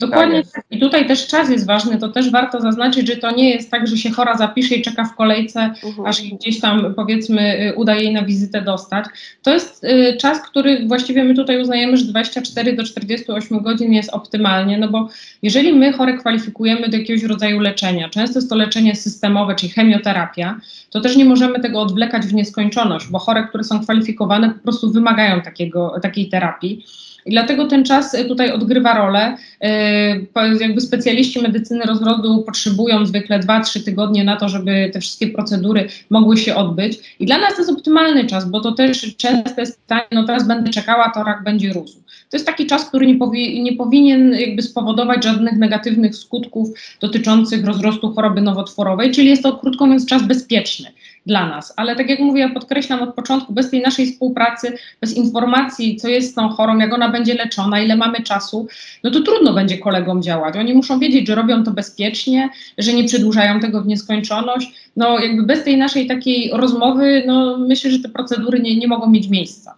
Dokładnie. 0.00 0.42
Tak 0.54 0.64
I 0.70 0.78
tutaj 0.78 1.06
też 1.06 1.26
czas 1.26 1.50
jest 1.50 1.66
ważny. 1.66 1.98
To 1.98 2.08
też 2.08 2.30
warto 2.30 2.60
zaznaczyć, 2.60 3.06
że 3.06 3.16
to 3.16 3.30
nie 3.30 3.50
jest 3.50 3.70
tak, 3.70 3.86
że 3.86 3.96
się 3.96 4.10
chora 4.10 4.36
zapisze 4.36 4.74
i 4.74 4.82
czeka 4.82 5.04
w 5.04 5.16
kolejce, 5.16 5.60
mhm. 5.84 6.06
aż 6.06 6.22
gdzieś 6.22 6.60
tam 6.60 6.94
powiedzmy 6.94 7.72
uda 7.76 7.94
jej 7.94 8.12
na 8.12 8.22
wizytę 8.22 8.62
dostać. 8.62 9.04
To 9.42 9.54
jest 9.54 9.84
y, 9.84 10.16
czas, 10.20 10.42
który 10.42 10.86
właściwie 10.86 11.24
my 11.24 11.34
tutaj 11.34 11.60
uznajemy, 11.62 11.96
że 11.96 12.04
24 12.04 12.72
do 12.72 12.84
48 12.84 13.60
godzin 13.60 13.92
jest 13.92 14.10
optymalnie, 14.10 14.78
no 14.78 14.88
bo 14.88 15.08
jeżeli 15.42 15.72
my 15.72 15.92
chore 15.92 16.18
kwalifikujemy 16.18 16.88
do 16.88 16.96
jakiegoś 16.96 17.22
rodzaju 17.22 17.60
leczenia, 17.60 18.08
często 18.08 18.38
jest 18.38 18.50
to 18.50 18.56
leczenie 18.56 18.96
systemowe, 18.96 19.54
czyli 19.54 19.72
chemioterapia, 19.72 20.60
to 20.90 21.00
też 21.00 21.16
nie 21.16 21.24
możemy 21.24 21.60
tego 21.60 21.80
odwlekać 21.80 22.26
w 22.26 22.34
nieskończoność, 22.34 23.06
bo 23.06 23.18
chore, 23.18 23.48
które 23.48 23.64
są 23.64 23.80
kwalifikowane, 23.80 24.50
po 24.50 24.62
prostu 24.62 24.92
wymagają 24.92 25.40
takiego, 25.40 25.94
takiej 26.02 26.28
terapii. 26.28 26.84
I 27.26 27.30
dlatego 27.30 27.66
ten 27.66 27.84
czas 27.84 28.14
y, 28.14 28.24
tutaj 28.24 28.52
odgrywa 28.52 28.94
rolę. 28.98 29.36
Y, 29.64 30.60
jakby 30.60 30.80
specjaliści 30.80 31.42
medycyny 31.42 31.84
rozrodu 31.84 32.42
potrzebują 32.42 33.06
zwykle 33.06 33.40
2-3 33.40 33.84
tygodnie 33.84 34.24
na 34.24 34.36
to, 34.36 34.48
żeby 34.48 34.90
te 34.92 35.00
wszystkie 35.00 35.26
procedury 35.26 35.88
mogły 36.10 36.36
się 36.36 36.54
odbyć. 36.54 37.16
I 37.20 37.26
dla 37.26 37.38
nas 37.38 37.54
to 37.54 37.58
jest 37.58 37.72
optymalny 37.72 38.26
czas, 38.26 38.50
bo 38.50 38.60
to 38.60 38.72
też 38.72 39.16
często 39.16 39.60
jest 39.60 39.80
pytanie, 39.80 40.06
no 40.12 40.24
teraz 40.24 40.46
będę 40.46 40.70
czekała, 40.70 41.10
to 41.14 41.24
rak 41.24 41.44
będzie 41.44 41.72
rósł. 41.72 41.98
To 42.30 42.36
jest 42.36 42.46
taki 42.46 42.66
czas, 42.66 42.88
który 42.88 43.06
nie, 43.06 43.14
powi 43.14 43.62
nie 43.62 43.72
powinien 43.72 44.34
jakby 44.34 44.62
spowodować 44.62 45.24
żadnych 45.24 45.56
negatywnych 45.56 46.16
skutków 46.16 46.68
dotyczących 47.00 47.64
rozrostu 47.64 48.12
choroby 48.12 48.40
nowotworowej, 48.40 49.10
czyli 49.10 49.28
jest 49.28 49.42
to 49.42 49.56
krótko 49.56 49.86
mówiąc 49.86 50.06
czas 50.06 50.22
bezpieczny 50.22 50.88
dla 51.26 51.46
nas. 51.46 51.74
Ale 51.76 51.96
tak 51.96 52.10
jak 52.10 52.18
mówię, 52.18 52.48
podkreślam 52.48 53.02
od 53.02 53.14
początku, 53.14 53.52
bez 53.52 53.70
tej 53.70 53.82
naszej 53.82 54.06
współpracy, 54.06 54.78
bez 55.00 55.16
informacji, 55.16 55.96
co 55.96 56.08
jest 56.08 56.32
z 56.32 56.34
tą 56.34 56.48
chorą, 56.48 56.78
jak 56.78 56.94
ona 56.94 57.08
będzie 57.08 57.34
leczona, 57.34 57.80
ile 57.80 57.96
mamy 57.96 58.22
czasu, 58.22 58.68
no 59.04 59.10
to 59.10 59.20
trudno 59.20 59.52
będzie 59.52 59.78
kolegom 59.78 60.22
działać. 60.22 60.56
Oni 60.56 60.74
muszą 60.74 60.98
wiedzieć, 60.98 61.26
że 61.26 61.34
robią 61.34 61.64
to 61.64 61.70
bezpiecznie, 61.70 62.50
że 62.78 62.92
nie 62.92 63.04
przedłużają 63.04 63.60
tego 63.60 63.82
w 63.82 63.86
nieskończoność. 63.86 64.90
No 64.96 65.18
jakby 65.18 65.42
bez 65.42 65.64
tej 65.64 65.76
naszej 65.76 66.06
takiej 66.06 66.50
rozmowy, 66.52 67.22
no 67.26 67.58
myślę, 67.58 67.90
że 67.90 67.98
te 67.98 68.08
procedury 68.08 68.60
nie, 68.60 68.76
nie 68.76 68.88
mogą 68.88 69.10
mieć 69.10 69.28
miejsca. 69.28 69.74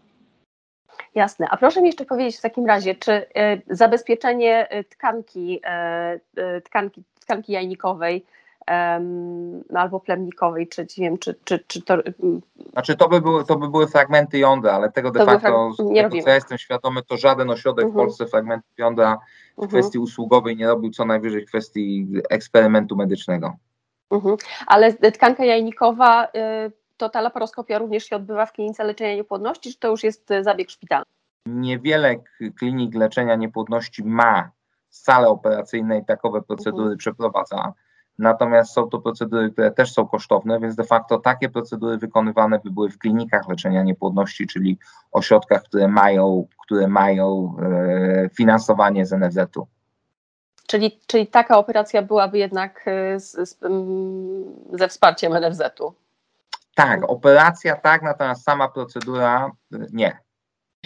Jasne. 1.14 1.46
A 1.50 1.56
proszę 1.56 1.80
mi 1.80 1.86
jeszcze 1.86 2.04
powiedzieć 2.04 2.36
w 2.36 2.40
takim 2.40 2.66
razie, 2.66 2.94
czy 2.94 3.12
y, 3.12 3.26
zabezpieczenie 3.70 4.70
e, 4.70 4.84
tkanki, 4.84 5.60
y, 6.58 6.60
tkanki, 6.62 7.02
tkanki 7.20 7.52
jajnikowej 7.52 8.24
no, 9.70 9.80
albo 9.80 10.00
plemnikowej, 10.00 10.68
czy 10.68 10.86
nie 10.98 11.04
wiem, 11.08 11.18
czy, 11.18 11.34
czy, 11.44 11.64
czy 11.66 11.82
to... 11.82 11.96
Znaczy 12.72 12.96
to 12.96 13.08
by, 13.08 13.20
były, 13.20 13.44
to 13.44 13.56
by 13.56 13.68
były 13.68 13.86
fragmenty 13.88 14.38
jądra, 14.38 14.72
ale 14.72 14.92
tego 14.92 15.10
de 15.10 15.24
facto, 15.24 15.72
nie 15.78 16.02
tego, 16.02 16.22
co 16.22 16.28
ja 16.28 16.34
jestem 16.34 16.58
świadomy, 16.58 17.02
to 17.02 17.16
żaden 17.16 17.50
ośrodek 17.50 17.84
-huh. 17.84 17.88
w 17.88 17.90
mhm. 17.90 18.06
Polsce 18.06 18.26
fragmentów 18.26 18.78
jądra 18.78 19.18
w 19.56 19.62
mhm. 19.62 19.68
kwestii 19.68 19.98
usługowej 19.98 20.56
nie 20.56 20.66
robił, 20.66 20.90
co 20.90 21.04
najwyżej 21.04 21.46
w 21.46 21.48
kwestii 21.48 22.08
eksperymentu 22.30 22.96
medycznego. 22.96 23.56
Mhm. 24.10 24.36
Ale 24.66 24.92
tkanka 24.92 25.44
jajnikowa, 25.44 26.24
y, 26.24 26.28
to 26.96 27.08
ta 27.08 27.20
laparoskopia 27.20 27.78
również 27.78 28.04
się 28.04 28.16
odbywa 28.16 28.46
w 28.46 28.52
klinice 28.52 28.84
leczenia 28.84 29.14
niepłodności, 29.14 29.72
czy 29.72 29.78
to 29.78 29.88
już 29.88 30.04
jest 30.04 30.30
y, 30.30 30.44
zabieg 30.44 30.70
szpitalny? 30.70 31.06
Niewiele 31.46 32.16
klinik 32.58 32.94
leczenia 32.94 33.34
niepłodności 33.34 34.04
ma 34.04 34.50
sale 34.90 35.28
operacyjne 35.28 35.98
i 35.98 36.04
takowe 36.04 36.42
procedury 36.42 36.96
przeprowadza. 36.96 37.72
Natomiast 38.18 38.72
są 38.72 38.88
to 38.88 38.98
procedury, 38.98 39.50
które 39.50 39.70
też 39.70 39.92
są 39.92 40.08
kosztowne, 40.08 40.60
więc 40.60 40.74
de 40.74 40.84
facto 40.84 41.18
takie 41.18 41.48
procedury 41.48 41.98
wykonywane 41.98 42.58
by 42.64 42.70
były 42.70 42.90
w 42.90 42.98
klinikach 42.98 43.48
leczenia 43.48 43.82
niepłodności, 43.82 44.46
czyli 44.46 44.78
ośrodkach, 45.12 45.62
które 45.62 45.88
mają, 45.88 46.46
które 46.66 46.88
mają 46.88 47.56
e, 47.62 48.28
finansowanie 48.28 49.06
z 49.06 49.12
NFZ-u. 49.12 49.66
Czyli, 50.66 51.00
czyli 51.06 51.26
taka 51.26 51.58
operacja 51.58 52.02
byłaby 52.02 52.38
jednak 52.38 52.82
e, 52.86 53.20
z, 53.20 53.32
z, 53.32 53.58
ze 54.72 54.88
wsparciem 54.88 55.32
NFZ-u? 55.32 55.94
Tak, 56.74 57.10
operacja 57.10 57.76
tak, 57.76 58.02
natomiast 58.02 58.42
sama 58.42 58.68
procedura 58.68 59.50
e, 59.72 59.78
nie. 59.92 60.18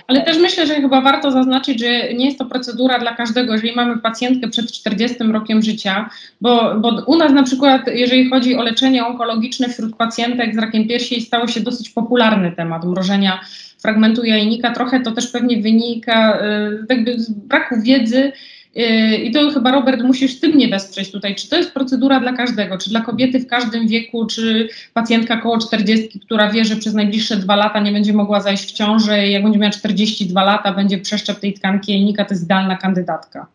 Ale 0.07 0.23
też 0.23 0.38
myślę, 0.38 0.67
że 0.67 0.75
chyba 0.75 1.01
warto 1.01 1.31
zaznaczyć, 1.31 1.81
że 1.81 2.14
nie 2.14 2.25
jest 2.25 2.38
to 2.38 2.45
procedura 2.45 2.99
dla 2.99 3.14
każdego, 3.14 3.53
jeżeli 3.53 3.75
mamy 3.75 3.99
pacjentkę 3.99 4.49
przed 4.49 4.73
40 4.73 5.17
rokiem 5.33 5.62
życia, 5.62 6.11
bo, 6.40 6.75
bo 6.81 7.03
u 7.07 7.17
nas 7.17 7.33
na 7.33 7.43
przykład, 7.43 7.83
jeżeli 7.95 8.31
chodzi 8.31 8.57
o 8.57 8.62
leczenie 8.62 9.07
onkologiczne 9.07 9.69
wśród 9.69 9.97
pacjentek 9.97 10.55
z 10.55 10.59
rakiem 10.59 10.88
piersi, 10.88 11.21
stało 11.21 11.47
się 11.47 11.61
dosyć 11.61 11.90
popularny 11.90 12.53
temat 12.53 12.85
mrożenia 12.85 13.40
fragmentu 13.79 14.25
jajnika. 14.25 14.71
Trochę 14.71 15.01
to 15.01 15.12
też 15.12 15.27
pewnie 15.27 15.62
wynika 15.62 16.38
y, 16.38 16.87
jakby 16.90 17.21
z 17.21 17.31
braku 17.31 17.75
wiedzy 17.83 18.33
I 19.25 19.31
to 19.33 19.51
chyba, 19.51 19.73
Robert, 19.73 20.03
musisz 20.03 20.41
ty 20.41 20.49
mnie 20.49 20.69
wesprzeć 20.69 21.13
tutaj. 21.13 21.35
Czy 21.35 21.49
to 21.49 21.57
jest 21.57 21.73
procedura 21.73 22.21
dla 22.21 22.33
każdego? 22.33 22.79
Czy 22.79 22.91
dla 22.91 23.01
kobiety 23.01 23.41
w 23.41 23.47
każdym 23.47 23.89
wieku, 23.89 24.27
czy 24.27 24.69
pacjentka 24.95 25.37
koło 25.37 25.59
40, 25.59 26.21
która 26.21 26.51
wie, 26.51 26.65
że 26.65 26.77
przez 26.77 26.95
najbliższe 26.95 27.37
dwa 27.37 27.57
lata 27.57 27.81
nie 27.81 27.93
będzie 27.93 28.13
mogła 28.13 28.41
zajść 28.41 28.69
w 28.69 28.73
ciążę 28.73 29.27
i 29.27 29.33
jak 29.33 29.43
będzie 29.43 29.59
miała 29.59 29.73
42 29.73 30.45
lata, 30.45 30.73
będzie 30.73 30.99
przeszczep 30.99 31.41
tej 31.41 31.55
tkanki 31.55 31.93
jajnika, 31.93 32.25
to 32.25 32.35
jest 32.35 32.45
idealna 32.45 32.77
kandydatka? 32.77 33.47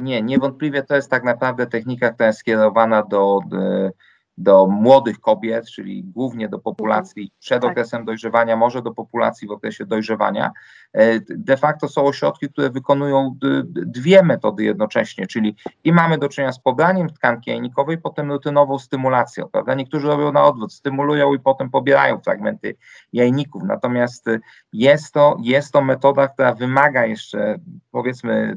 Nie, 0.00 0.22
niewątpliwie 0.22 0.82
to 0.82 0.94
jest 0.94 1.10
tak 1.10 1.24
naprawdę 1.24 1.66
technika, 1.66 2.12
która 2.12 2.26
jest 2.26 2.38
skierowana 2.38 3.02
do, 3.02 3.38
do 3.50 3.90
do 4.38 4.66
młodych 4.66 5.20
kobiet, 5.20 5.70
czyli 5.70 6.04
głównie 6.04 6.48
do 6.48 6.58
populacji 6.58 7.22
mhm. 7.22 7.38
przed 7.40 7.62
tak. 7.62 7.70
okresem 7.70 8.04
dojrzewania, 8.04 8.56
może 8.56 8.82
do 8.82 8.94
populacji 8.94 9.48
w 9.48 9.50
okresie 9.50 9.86
dojrzewania. 9.86 10.50
E, 10.96 11.20
de 11.28 11.56
facto 11.56 11.88
są 11.88 12.06
ośrodki, 12.06 12.48
które 12.48 12.70
wykonują 12.70 13.36
dwie 13.72 14.22
metody 14.22 14.64
jednocześnie, 14.64 15.26
czyli 15.26 15.56
i 15.84 15.92
mamy 15.92 16.18
do 16.18 16.28
czynienia 16.28 16.52
z 16.52 16.60
pobraniem 16.60 17.10
tkanki 17.10 17.50
jajnikowej, 17.50 17.98
potem 17.98 18.32
rutynową 18.32 18.78
stymulacją, 18.78 19.48
prawda? 19.48 19.74
Niektórzy 19.74 20.06
robią 20.06 20.32
na 20.32 20.44
odwrót, 20.44 20.72
stymulują 20.72 21.34
i 21.34 21.38
potem 21.38 21.70
pobierają 21.70 22.20
fragmenty 22.20 22.76
jajników, 23.12 23.62
natomiast 23.62 24.26
jest 24.72 25.14
to, 25.14 25.36
jest 25.42 25.72
to 25.72 25.82
metoda, 25.82 26.28
która 26.28 26.54
wymaga 26.54 27.06
jeszcze 27.06 27.58
powiedzmy 27.90 28.56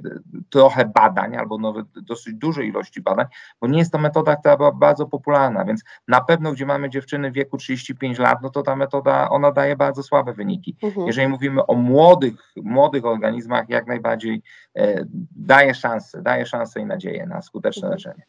trochę 0.49 0.85
badań 0.85 1.35
albo 1.35 1.57
nawet 1.57 1.85
dosyć 2.01 2.33
dużej 2.33 2.67
ilości 2.67 3.01
badań, 3.01 3.25
bo 3.61 3.67
nie 3.67 3.79
jest 3.79 3.91
to 3.91 3.97
metoda, 3.97 4.35
która 4.35 4.57
była 4.57 4.71
bardzo 4.71 5.05
popularna, 5.05 5.65
więc 5.65 5.83
na 6.07 6.21
pewno, 6.21 6.51
gdzie 6.51 6.65
mamy 6.65 6.89
dziewczyny 6.89 7.31
w 7.31 7.33
wieku 7.33 7.57
35 7.57 8.19
lat, 8.19 8.41
no 8.41 8.49
to 8.49 8.63
ta 8.63 8.75
metoda, 8.75 9.29
ona 9.29 9.51
daje 9.51 9.75
bardzo 9.75 10.03
słabe 10.03 10.33
wyniki. 10.33 10.75
Mhm. 10.83 11.07
Jeżeli 11.07 11.27
mówimy 11.27 11.65
o 11.65 11.75
młodych, 11.75 12.28
młodych 12.55 13.05
organizmach, 13.05 13.69
jak 13.69 13.87
najbardziej 13.87 14.41
e, 14.75 15.05
daje 15.35 15.73
szansę, 15.73 16.21
daje 16.21 16.45
szansę 16.45 16.79
i 16.79 16.85
nadzieję 16.85 17.25
na 17.25 17.41
skuteczne 17.41 17.87
mhm. 17.87 17.93
leczenie. 17.93 18.25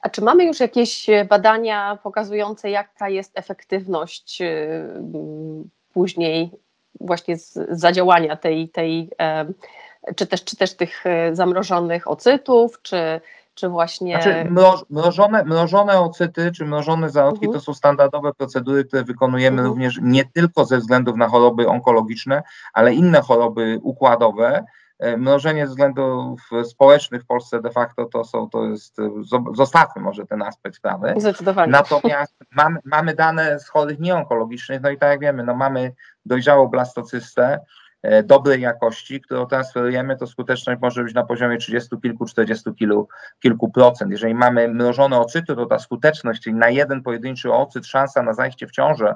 A 0.00 0.08
czy 0.08 0.22
mamy 0.22 0.44
już 0.44 0.60
jakieś 0.60 1.06
badania 1.28 1.98
pokazujące, 2.02 2.70
jaka 2.70 3.08
jest 3.08 3.38
efektywność 3.38 4.42
e, 4.42 4.48
później 5.92 6.50
właśnie 7.00 7.36
z 7.36 7.58
zadziałania 7.70 8.36
tej, 8.36 8.68
tej 8.68 9.10
e, 9.20 9.46
czy 10.16 10.26
też, 10.26 10.44
czy 10.44 10.56
też 10.56 10.74
tych 10.74 11.06
e, 11.06 11.34
zamrożonych 11.34 12.08
ocytów, 12.08 12.82
czy 12.82 13.20
czy 13.54 13.68
właśnie... 13.68 14.14
Znaczy, 14.14 14.50
mroż, 14.50 14.84
mrożone, 14.90 15.44
mrożone 15.44 16.00
ocyty 16.00 16.52
czy 16.52 16.64
mrożone 16.64 17.10
zarodki 17.10 17.46
mhm. 17.46 17.60
to 17.60 17.64
są 17.64 17.74
standardowe 17.74 18.32
procedury, 18.32 18.84
które 18.84 19.04
wykonujemy 19.04 19.58
mhm. 19.58 19.68
również 19.68 19.98
nie 20.02 20.24
tylko 20.24 20.64
ze 20.64 20.78
względów 20.78 21.16
na 21.16 21.28
choroby 21.28 21.68
onkologiczne, 21.68 22.42
ale 22.72 22.94
inne 22.94 23.20
choroby 23.20 23.78
układowe, 23.82 24.64
e, 24.98 25.16
mnożenie 25.16 25.66
względów 25.66 26.40
społecznych 26.64 27.22
w 27.22 27.26
Polsce 27.26 27.62
de 27.62 27.70
facto 27.70 28.04
to 28.04 28.24
są, 28.24 28.50
to 28.50 28.64
jest, 28.64 28.96
zostawmy 29.54 30.02
może 30.02 30.26
ten 30.26 30.42
aspekt 30.42 30.76
sprawy. 30.76 31.14
Zdecydowanie. 31.16 31.72
Natomiast 31.72 32.34
mamy, 32.56 32.78
mamy 32.84 33.14
dane 33.14 33.60
z 33.60 33.68
chorych 33.68 33.98
nieonkologicznych, 33.98 34.80
no 34.82 34.90
i 34.90 34.98
tak 34.98 35.10
jak 35.10 35.20
wiemy, 35.20 35.44
no 35.44 35.54
mamy 35.54 35.92
dojrzałą 36.26 36.66
blastocystę, 36.66 37.60
E, 37.60 37.60
dobrej 38.24 38.60
jakości, 38.60 39.20
którą 39.20 39.46
transferujemy, 39.46 40.16
to 40.16 40.26
skuteczność 40.26 40.80
może 40.80 41.04
być 41.04 41.14
na 41.14 41.24
poziomie 41.24 41.56
30 41.56 41.96
kilku, 42.02 42.26
40 42.26 42.74
kilku, 42.74 43.08
kilku 43.40 43.70
procent. 43.70 44.10
Jeżeli 44.10 44.34
mamy 44.34 44.68
mrożone 44.68 45.18
ocyty, 45.18 45.56
to 45.56 45.66
ta 45.66 45.78
skuteczność, 45.78 46.42
czyli 46.42 46.56
na 46.56 46.68
jeden 46.68 47.02
pojedynczy 47.02 47.52
ocyt 47.52 47.86
szansa 47.86 48.22
na 48.22 48.32
zajście 48.32 48.66
w 48.66 48.70
ciążę 48.70 49.14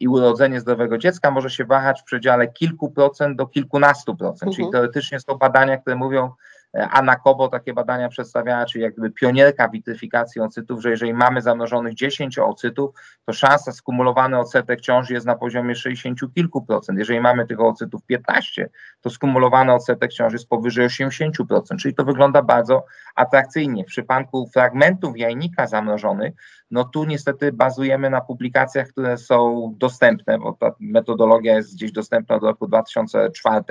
i 0.00 0.08
urodzenie 0.08 0.60
zdrowego 0.60 0.98
dziecka 0.98 1.30
może 1.30 1.50
się 1.50 1.64
wahać 1.64 2.00
w 2.00 2.04
przedziale 2.04 2.48
kilku 2.48 2.90
procent 2.90 3.36
do 3.36 3.46
kilkunastu 3.46 4.16
procent. 4.16 4.42
Mhm. 4.42 4.56
Czyli 4.56 4.72
teoretycznie 4.72 5.20
są 5.20 5.34
badania, 5.34 5.76
które 5.76 5.96
mówią, 5.96 6.30
Anna 6.74 7.16
Kobo 7.16 7.48
takie 7.48 7.74
badania 7.74 8.08
przedstawiała, 8.08 8.66
czyli 8.66 8.84
jakby 8.84 9.10
pionierka 9.10 9.68
witryfikacji 9.68 10.40
ocytów, 10.40 10.82
że 10.82 10.90
jeżeli 10.90 11.14
mamy 11.14 11.42
zamnożonych 11.42 11.94
10 11.94 12.38
ocytów, 12.38 12.94
to 13.24 13.32
szansa 13.32 13.72
skumulowany 13.72 14.38
odsetek 14.38 14.80
ciąży 14.80 15.14
jest 15.14 15.26
na 15.26 15.34
poziomie 15.34 15.74
60 15.74 16.34
kilku 16.34 16.62
procent. 16.62 16.98
Jeżeli 16.98 17.20
mamy 17.20 17.46
tych 17.46 17.60
ocytów 17.60 18.04
15, 18.06 18.70
to 19.00 19.10
skumulowany 19.10 19.72
odsetek 19.72 20.12
ciąży 20.12 20.34
jest 20.34 20.48
powyżej 20.48 20.86
80 20.86 21.36
procent, 21.48 21.80
czyli 21.80 21.94
to 21.94 22.04
wygląda 22.04 22.42
bardzo 22.42 22.84
atrakcyjnie. 23.14 23.84
W 23.84 23.86
przypadku 23.86 24.50
fragmentów 24.52 25.18
jajnika 25.18 25.66
zamrożonych, 25.66 26.34
no 26.70 26.84
tu 26.84 27.04
niestety 27.04 27.52
bazujemy 27.52 28.10
na 28.10 28.20
publikacjach, 28.20 28.88
które 28.88 29.18
są 29.18 29.70
dostępne, 29.78 30.38
bo 30.38 30.52
ta 30.52 30.72
metodologia 30.80 31.54
jest 31.56 31.74
gdzieś 31.74 31.92
dostępna 31.92 32.38
do 32.38 32.46
roku 32.46 32.68
2004, 32.68 33.64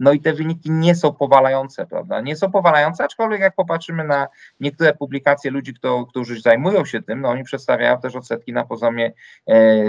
no 0.00 0.12
i 0.12 0.20
te 0.20 0.32
wyniki 0.32 0.70
nie 0.70 0.94
są 0.94 1.14
powalające, 1.14 1.86
prawda? 1.86 2.20
Nie 2.20 2.36
są 2.36 2.50
powalające, 2.50 3.04
aczkolwiek 3.04 3.40
jak 3.40 3.54
popatrzymy 3.54 4.04
na 4.04 4.26
niektóre 4.60 4.94
publikacje 4.94 5.50
ludzi, 5.50 5.74
kto, 5.74 6.06
którzy 6.06 6.40
zajmują 6.40 6.84
się 6.84 7.02
tym, 7.02 7.20
no 7.20 7.28
oni 7.28 7.44
przedstawiają 7.44 8.00
też 8.00 8.16
odsetki 8.16 8.52
na 8.52 8.64
poziomie 8.64 9.12
e, 9.48 9.84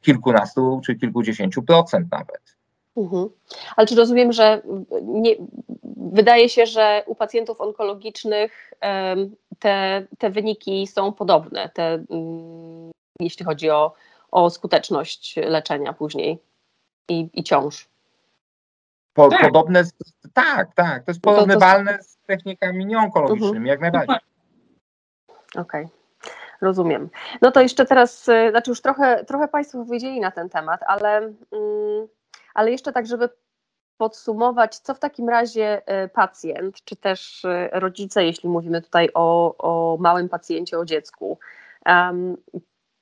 kilkunastu 0.00 0.80
czy 0.84 0.94
kilkudziesięciu 0.94 1.62
procent 1.62 2.12
nawet. 2.12 2.61
Mhm. 2.96 3.28
Ale 3.76 3.86
czy 3.86 3.94
rozumiem, 3.94 4.32
że 4.32 4.62
nie, 5.02 5.36
wydaje 5.96 6.48
się, 6.48 6.66
że 6.66 7.02
u 7.06 7.14
pacjentów 7.14 7.60
onkologicznych 7.60 8.72
te, 9.58 10.06
te 10.18 10.30
wyniki 10.30 10.86
są 10.86 11.12
podobne, 11.12 11.68
te, 11.68 12.04
mm, 12.10 12.90
jeśli 13.20 13.44
chodzi 13.44 13.70
o, 13.70 13.92
o 14.30 14.50
skuteczność 14.50 15.36
leczenia 15.36 15.92
później 15.92 16.38
i, 17.08 17.30
i 17.34 17.42
ciąż? 17.42 17.88
Po, 19.14 19.28
tak. 19.28 19.40
Podobne, 19.40 19.84
z, 19.84 19.92
tak, 20.34 20.74
tak, 20.74 21.04
to 21.04 21.10
jest 21.10 21.20
porównywalne 21.20 21.92
to, 21.92 21.98
to... 21.98 22.04
z 22.04 22.16
technikami 22.26 22.86
nieonkologicznymi, 22.86 23.56
mhm. 23.56 23.66
jak 23.66 23.80
najbardziej. 23.80 24.16
Okej. 25.56 25.84
Okay. 25.84 25.88
Rozumiem. 26.60 27.10
No 27.42 27.50
to 27.50 27.60
jeszcze 27.60 27.86
teraz, 27.86 28.28
y, 28.28 28.50
znaczy 28.50 28.70
już 28.70 28.80
trochę, 28.80 29.24
trochę 29.24 29.48
Państwo 29.48 29.84
powiedzieli 29.84 30.20
na 30.20 30.30
ten 30.30 30.48
temat, 30.48 30.80
ale 30.86 31.16
mm, 31.18 32.08
ale 32.54 32.70
jeszcze 32.70 32.92
tak, 32.92 33.06
żeby 33.06 33.28
podsumować, 33.96 34.78
co 34.78 34.94
w 34.94 34.98
takim 34.98 35.28
razie 35.28 35.86
e, 35.86 36.08
pacjent, 36.08 36.84
czy 36.84 36.96
też 36.96 37.44
e, 37.44 37.70
rodzice, 37.72 38.24
jeśli 38.24 38.48
mówimy 38.48 38.82
tutaj 38.82 39.08
o, 39.14 39.56
o 39.58 39.96
małym 40.00 40.28
pacjencie, 40.28 40.78
o 40.78 40.84
dziecku, 40.84 41.38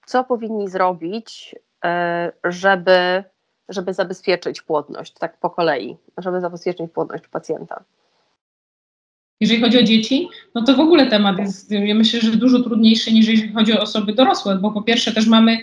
co 0.06 0.24
powinni 0.24 0.68
zrobić, 0.68 1.54
e, 1.84 2.32
żeby, 2.44 3.24
żeby 3.68 3.94
zabezpieczyć 3.94 4.62
płodność, 4.62 5.14
tak 5.14 5.40
po 5.40 5.50
kolei, 5.50 5.96
żeby 6.18 6.40
zabezpieczyć 6.40 6.90
płodność 6.90 7.28
pacjenta? 7.28 7.84
Jeżeli 9.40 9.60
chodzi 9.60 9.78
o 9.78 9.82
dzieci, 9.82 10.28
no 10.54 10.64
to 10.64 10.74
w 10.74 10.80
ogóle 10.80 11.06
temat 11.06 11.38
jest, 11.38 11.70
ja 11.70 11.94
myślę, 11.94 12.20
że 12.20 12.30
dużo 12.30 12.60
trudniejszy 12.60 13.12
niż 13.12 13.28
jeżeli 13.28 13.52
chodzi 13.52 13.72
o 13.72 13.82
osoby 13.82 14.12
dorosłe, 14.12 14.56
bo 14.56 14.70
po 14.70 14.82
pierwsze 14.82 15.12
też 15.12 15.26
mamy 15.26 15.58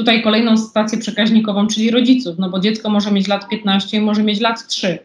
tutaj 0.00 0.22
kolejną 0.22 0.56
stację 0.56 0.98
przekaźnikową, 0.98 1.66
czyli 1.66 1.90
rodziców, 1.90 2.38
no 2.38 2.50
bo 2.50 2.60
dziecko 2.60 2.90
może 2.90 3.10
mieć 3.12 3.28
lat 3.28 3.48
15 3.48 3.96
i 3.96 4.00
może 4.00 4.22
mieć 4.22 4.40
lat 4.40 4.66
3. 4.66 4.98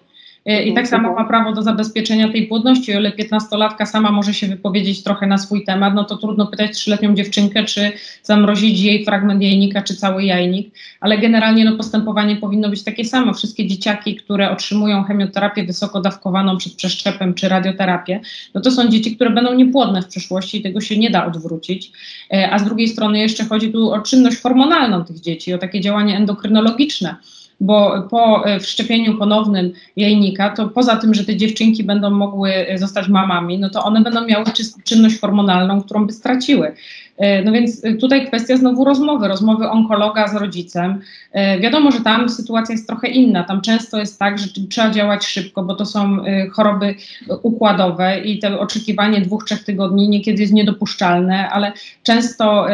E, 0.46 0.64
I 0.64 0.74
tak 0.74 0.88
samo 0.88 1.14
ma 1.14 1.26
prawo 1.26 1.54
do 1.54 1.64
zabezpieczenia 1.64 2.32
tej 2.32 2.48
płodności. 2.48 2.94
O 2.96 3.00
ile 3.00 3.12
15-latka 3.12 3.86
sama 3.86 4.12
może 4.12 4.34
się 4.34 4.48
wypowiedzieć 4.48 5.04
trochę 5.04 5.28
na 5.28 5.38
swój 5.38 5.66
temat, 5.66 5.94
no 5.96 6.04
to 6.04 6.18
trudno 6.18 6.48
pytać 6.48 6.72
trzyletnią 6.78 7.16
dziewczynkę, 7.16 7.64
czy 7.64 7.92
zamrozić 8.24 8.80
jej 8.80 9.06
fragment 9.06 9.42
jajnika, 9.42 9.82
czy 9.82 9.96
cały 9.96 10.24
jajnik. 10.24 10.76
Ale 11.00 11.18
generalnie 11.18 11.66
no, 11.66 11.78
postępowanie 11.78 12.36
powinno 12.36 12.70
być 12.70 12.84
takie 12.84 13.06
samo. 13.06 13.34
Wszystkie 13.34 13.68
dzieciaki, 13.68 14.16
które 14.16 14.52
otrzymują 14.52 15.04
chemioterapię 15.04 15.64
wysoko 15.64 16.02
dawkowaną 16.02 16.58
przed 16.58 16.74
przeszczepem, 16.74 17.34
czy 17.34 17.50
radioterapię, 17.50 18.20
no 18.54 18.62
to 18.62 18.72
są 18.72 18.90
dzieci, 18.90 19.16
które 19.16 19.30
będą 19.30 19.54
niepłodne 19.54 20.02
w 20.02 20.08
przyszłości 20.08 20.58
i 20.58 20.62
tego 20.62 20.82
się 20.82 20.98
nie 20.98 21.10
da 21.10 21.26
odwrócić. 21.26 21.92
E, 22.34 22.52
a 22.52 22.60
z 22.60 22.64
drugiej 22.66 22.88
strony 22.88 23.20
jeszcze 23.20 23.46
chodzi 23.46 23.72
tu 23.72 23.92
o 23.92 24.00
czynność 24.00 24.42
hormonalną 24.42 25.06
tych 25.06 25.20
dzieci, 25.20 25.54
o 25.54 25.58
takie 25.58 25.82
działanie 25.82 26.18
endokrynologiczne 26.18 27.16
bo 27.60 28.08
po 28.10 28.48
e, 28.48 28.60
wszczepieniu 28.60 29.18
ponownym 29.18 29.72
jajnika, 29.96 30.50
to 30.50 30.70
poza 30.70 30.96
tym, 30.96 31.14
że 31.14 31.26
te 31.26 31.36
dziewczynki 31.36 31.84
będą 31.84 32.10
mogły 32.10 32.52
zostać 32.76 33.08
mamami, 33.08 33.60
no 33.60 33.70
to 33.70 33.84
one 33.84 34.02
będą 34.02 34.26
miały 34.26 34.46
czynność 34.84 35.20
hormonalną, 35.20 35.82
którą 35.82 36.06
by 36.08 36.14
straciły. 36.14 36.72
E, 37.18 37.42
no 37.42 37.52
więc 37.52 37.86
e, 37.86 37.94
tutaj 37.94 38.28
kwestia 38.28 38.58
znowu 38.58 38.86
rozmowy, 38.86 39.28
rozmowy 39.28 39.70
onkologa 39.70 40.28
z 40.28 40.36
rodzicem. 40.36 41.02
E, 41.32 41.60
wiadomo, 41.60 41.92
że 41.92 42.02
tam 42.02 42.30
sytuacja 42.30 42.74
jest 42.74 42.88
trochę 42.88 43.08
inna. 43.08 43.44
Tam 43.44 43.62
często 43.62 44.00
jest 44.00 44.20
tak, 44.20 44.40
że 44.40 44.48
trzeba 44.70 44.90
działać 44.90 45.26
szybko, 45.26 45.64
bo 45.64 45.76
to 45.76 45.86
są 45.86 46.18
choroby 46.52 46.96
układowe 47.42 48.20
i 48.20 48.40
to 48.40 48.60
oczekiwanie 48.60 49.22
dwóch, 49.22 49.44
trzech 49.44 49.64
tygodni 49.64 50.10
niekiedy 50.10 50.42
jest 50.42 50.54
niedopuszczalne, 50.54 51.50
ale 51.50 51.72
często 52.04 52.68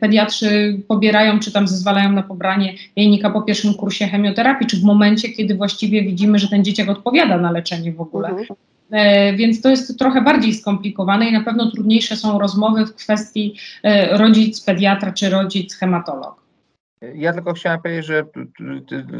pediatrzy 0.00 0.80
pobierają 0.88 1.38
czy 1.38 1.52
tam 1.52 1.68
zezwalają 1.68 2.12
na 2.12 2.22
pobranie 2.22 2.74
jajnika 2.96 3.30
po 3.30 3.42
pierwszym 3.42 3.74
kursie 3.74 4.06
chemioterapii, 4.06 4.66
czy 4.66 4.76
w 4.76 4.82
momencie, 4.82 5.28
kiedy 5.28 5.54
właściwie 5.54 6.02
widzimy, 6.02 6.38
że 6.38 6.48
ten 6.48 6.64
dzieciak 6.64 6.88
odpowiada 6.88 7.38
na 7.38 7.50
leczenie 7.50 7.92
w 7.92 8.00
ogóle. 8.00 8.28
Mhm. 8.28 8.46
E, 8.90 9.32
więc 9.32 9.62
to 9.62 9.68
jest 9.68 9.98
trochę 9.98 10.22
bardziej 10.22 10.54
skomplikowane 10.54 11.26
i 11.26 11.32
na 11.32 11.44
pewno 11.44 11.70
trudniejsze 11.70 12.16
są 12.16 12.38
rozmowy 12.38 12.86
w 12.86 12.94
kwestii 12.94 13.54
e, 13.82 14.18
rodzic 14.18 14.64
pediatra 14.64 15.12
czy 15.12 15.30
rodzic 15.30 15.74
hematolog. 15.74 16.48
Ja 17.14 17.32
tylko 17.32 17.52
chciałem 17.52 17.82
powiedzieć, 17.82 18.06
że 18.06 18.24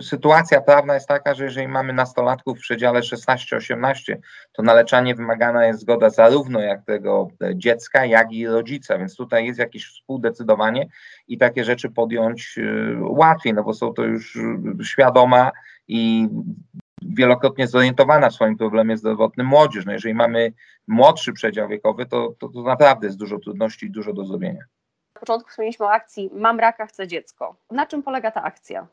sytuacja 0.00 0.60
prawna 0.60 0.94
jest 0.94 1.08
taka, 1.08 1.34
że 1.34 1.44
jeżeli 1.44 1.68
mamy 1.68 1.92
nastolatków 1.92 2.58
w 2.58 2.60
przedziale 2.60 3.00
16-18, 3.00 4.16
to 4.52 4.62
na 4.62 4.74
leczenie 4.74 5.14
wymagana 5.14 5.66
jest 5.66 5.80
zgoda 5.80 6.10
zarówno 6.10 6.60
jak 6.60 6.84
tego 6.84 7.28
dziecka, 7.54 8.06
jak 8.06 8.32
i 8.32 8.46
rodzica, 8.46 8.98
więc 8.98 9.16
tutaj 9.16 9.46
jest 9.46 9.58
jakieś 9.58 9.86
współdecydowanie 9.86 10.88
i 11.28 11.38
takie 11.38 11.64
rzeczy 11.64 11.90
podjąć 11.90 12.58
e, 12.58 12.62
łatwiej, 13.00 13.54
no 13.54 13.64
bo 13.64 13.74
są 13.74 13.92
to 13.92 14.04
już 14.04 14.38
świadoma 14.82 15.50
i 15.88 16.28
wielokrotnie 17.02 17.66
zorientowana 17.66 18.30
w 18.30 18.34
swoim 18.34 18.56
problemie 18.56 18.96
zdrowotnym 18.96 19.46
młodzież. 19.46 19.86
No 19.86 19.92
jeżeli 19.92 20.14
mamy 20.14 20.52
młodszy 20.86 21.32
przedział 21.32 21.68
wiekowy, 21.68 22.06
to, 22.06 22.34
to, 22.38 22.48
to 22.48 22.62
naprawdę 22.62 23.06
jest 23.06 23.18
dużo 23.18 23.38
trudności 23.38 23.86
i 23.86 23.90
dużo 23.90 24.12
do 24.12 24.24
zrobienia. 24.24 24.64
Na 25.14 25.20
początku 25.20 25.50
wspomnieliśmy 25.50 25.86
o 25.86 25.92
akcji 25.92 26.30
Mam 26.32 26.60
raka, 26.60 26.86
chcę 26.86 27.06
dziecko. 27.06 27.56
Na 27.70 27.86
czym 27.86 28.02
polega 28.02 28.30
ta 28.30 28.42
akcja? 28.42 28.86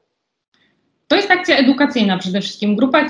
To 1.08 1.16
jest 1.16 1.32
akcja 1.32 1.58
edukacyjna 1.58 2.18
przede 2.18 2.42
wszystkim. 2.42 2.76
Grupa 2.76 3.08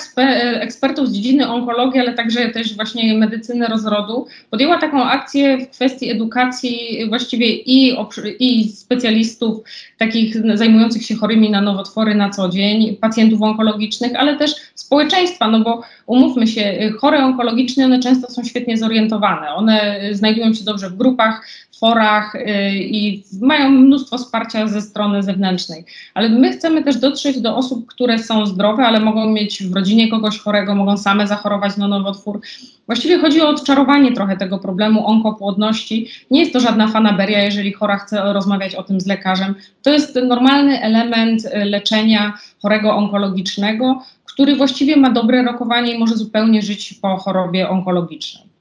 ekspertów 0.61 1.09
z 1.09 1.13
dziedziny 1.13 1.49
onkologii, 1.49 1.99
ale 1.99 2.13
także 2.13 2.49
też 2.49 2.75
właśnie 2.75 3.13
medycyny 3.13 3.67
rozrodu 3.67 4.27
podjęła 4.49 4.77
taką 4.77 5.03
akcję 5.03 5.57
w 5.57 5.69
kwestii 5.69 6.11
edukacji 6.11 7.05
właściwie 7.09 7.47
i, 7.47 7.95
i 8.39 8.69
specjalistów 8.69 9.63
takich 9.97 10.57
zajmujących 10.57 11.05
się 11.05 11.15
chorymi 11.15 11.49
na 11.49 11.61
nowotwory 11.61 12.15
na 12.15 12.29
co 12.29 12.49
dzień, 12.49 12.95
pacjentów 12.95 13.41
onkologicznych, 13.41 14.11
ale 14.15 14.37
też 14.37 14.55
społeczeństwa, 14.75 15.47
no 15.47 15.59
bo 15.59 15.81
umówmy 16.05 16.47
się, 16.47 16.91
chore 16.99 17.25
onkologiczne, 17.25 17.85
one 17.85 17.99
często 17.99 18.31
są 18.31 18.43
świetnie 18.43 18.77
zorientowane. 18.77 19.49
One 19.49 19.99
znajdują 20.11 20.53
się 20.53 20.63
dobrze 20.63 20.89
w 20.89 20.97
grupach, 20.97 21.47
forach 21.79 22.35
y, 22.35 22.41
i 22.73 23.23
mają 23.41 23.69
mnóstwo 23.69 24.17
wsparcia 24.17 24.67
ze 24.67 24.81
strony 24.81 25.23
zewnętrznej. 25.23 25.85
Ale 26.13 26.29
my 26.29 26.51
chcemy 26.51 26.83
też 26.83 26.97
dotrzeć 26.97 27.41
do 27.41 27.57
osób, 27.57 27.85
które 27.87 28.19
są 28.19 28.45
zdrowe, 28.45 28.85
ale 28.85 28.99
mogą 28.99 29.29
mieć 29.29 29.63
w 29.63 29.75
rodzinie 29.75 30.09
kogoś 30.09 30.39
chorego, 30.39 30.75
mogą 30.75 30.97
same 30.97 31.27
zachorować 31.27 31.77
na 31.77 31.87
nowotwór. 31.87 32.41
Właściwie 32.85 33.19
chodzi 33.19 33.41
o 33.41 33.49
odczarowanie 33.49 34.11
trochę 34.11 34.37
tego 34.37 34.59
problemu 34.59 35.07
onkopłodności. 35.07 36.07
Nie 36.31 36.39
jest 36.39 36.53
to 36.53 36.59
żadna 36.59 36.87
fanaberia, 36.87 37.43
jeżeli 37.43 37.73
chora 37.73 37.97
chce 37.97 38.33
rozmawiać 38.33 38.75
o 38.75 38.83
tym 38.83 39.01
z 39.01 39.07
lekarzem. 39.07 39.55
To 39.81 39.89
jest 39.89 40.15
normalny 40.15 40.81
element 40.81 41.45
y, 41.45 41.65
leczenia 41.65 42.33
chorego 42.61 42.95
onkologicznego, 42.95 44.01
który 44.25 44.55
właściwie 44.55 44.97
ma 44.97 45.09
dobre 45.09 45.43
rokowanie 45.43 45.93
i 45.93 45.99
może 45.99 46.17
zupełnie 46.17 46.61
żyć 46.61 46.93
po 47.01 47.17
chorobie 47.17 47.69
onkologicznej. 47.69 48.54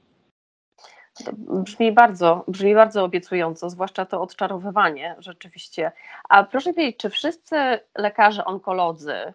Brzmi 1.37 1.91
bardzo, 1.91 2.43
brzmi 2.47 2.75
bardzo 2.75 3.03
obiecująco, 3.03 3.69
zwłaszcza 3.69 4.05
to 4.05 4.21
odczarowywanie 4.21 5.15
rzeczywiście. 5.19 5.91
A 6.29 6.43
proszę 6.43 6.73
powiedzieć, 6.73 6.97
czy 6.97 7.09
wszyscy 7.09 7.55
lekarze 7.97 8.45
onkolodzy 8.45 9.33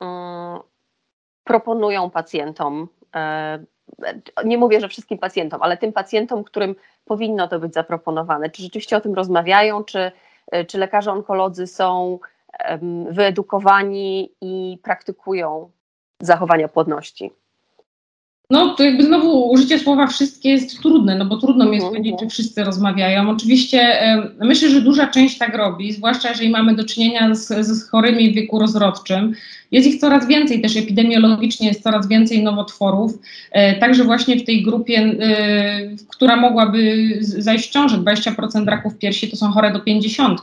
um, 0.00 0.60
proponują 1.44 2.10
pacjentom, 2.10 2.88
nie 4.44 4.58
mówię, 4.58 4.80
że 4.80 4.88
wszystkim 4.88 5.18
pacjentom, 5.18 5.62
ale 5.62 5.76
tym 5.76 5.92
pacjentom, 5.92 6.44
którym 6.44 6.74
powinno 7.04 7.48
to 7.48 7.58
być 7.58 7.74
zaproponowane? 7.74 8.50
Czy 8.50 8.62
rzeczywiście 8.62 8.96
o 8.96 9.00
tym 9.00 9.14
rozmawiają, 9.14 9.84
czy, 9.84 10.12
czy 10.68 10.78
lekarze 10.78 11.12
onkolodzy 11.12 11.66
są 11.66 12.18
wyedukowani 13.08 14.32
i 14.40 14.78
praktykują 14.82 15.70
zachowania 16.20 16.68
płodności? 16.68 17.32
No 18.50 18.74
to 18.74 18.82
jakby 18.84 19.04
znowu 19.04 19.50
użycie 19.50 19.78
słowa 19.78 20.06
wszystkie 20.06 20.48
jest 20.48 20.82
trudne, 20.82 21.14
no 21.14 21.24
bo 21.24 21.36
trudno 21.36 21.64
mi 21.64 21.74
jest 21.74 21.86
mhm, 21.86 22.02
powiedzieć, 22.02 22.20
czy 22.20 22.28
wszyscy 22.28 22.64
rozmawiają. 22.64 23.30
Oczywiście 23.30 23.98
myślę, 24.40 24.68
że 24.68 24.80
duża 24.80 25.06
część 25.06 25.38
tak 25.38 25.56
robi, 25.56 25.92
zwłaszcza 25.92 26.28
jeżeli 26.28 26.50
mamy 26.50 26.74
do 26.74 26.84
czynienia 26.84 27.34
z, 27.34 27.66
z 27.66 27.88
chorymi 27.88 28.30
w 28.30 28.34
wieku 28.34 28.58
rozrodczym. 28.58 29.34
Jest 29.70 29.88
ich 29.88 30.00
coraz 30.00 30.26
więcej, 30.26 30.62
też 30.62 30.76
epidemiologicznie 30.76 31.68
jest 31.68 31.82
coraz 31.82 32.08
więcej 32.08 32.42
nowotworów. 32.42 33.18
E, 33.50 33.76
także 33.76 34.04
właśnie 34.04 34.36
w 34.36 34.44
tej 34.44 34.62
grupie, 34.62 34.98
e, 34.98 35.96
która 36.08 36.36
mogłaby 36.36 37.18
zajść 37.20 37.68
w 37.68 37.72
ciążę, 37.72 37.98
20% 37.98 38.68
raków 38.68 38.98
piersi 38.98 39.30
to 39.30 39.36
są 39.36 39.50
chore 39.50 39.72
do 39.72 39.80
50. 39.80 40.40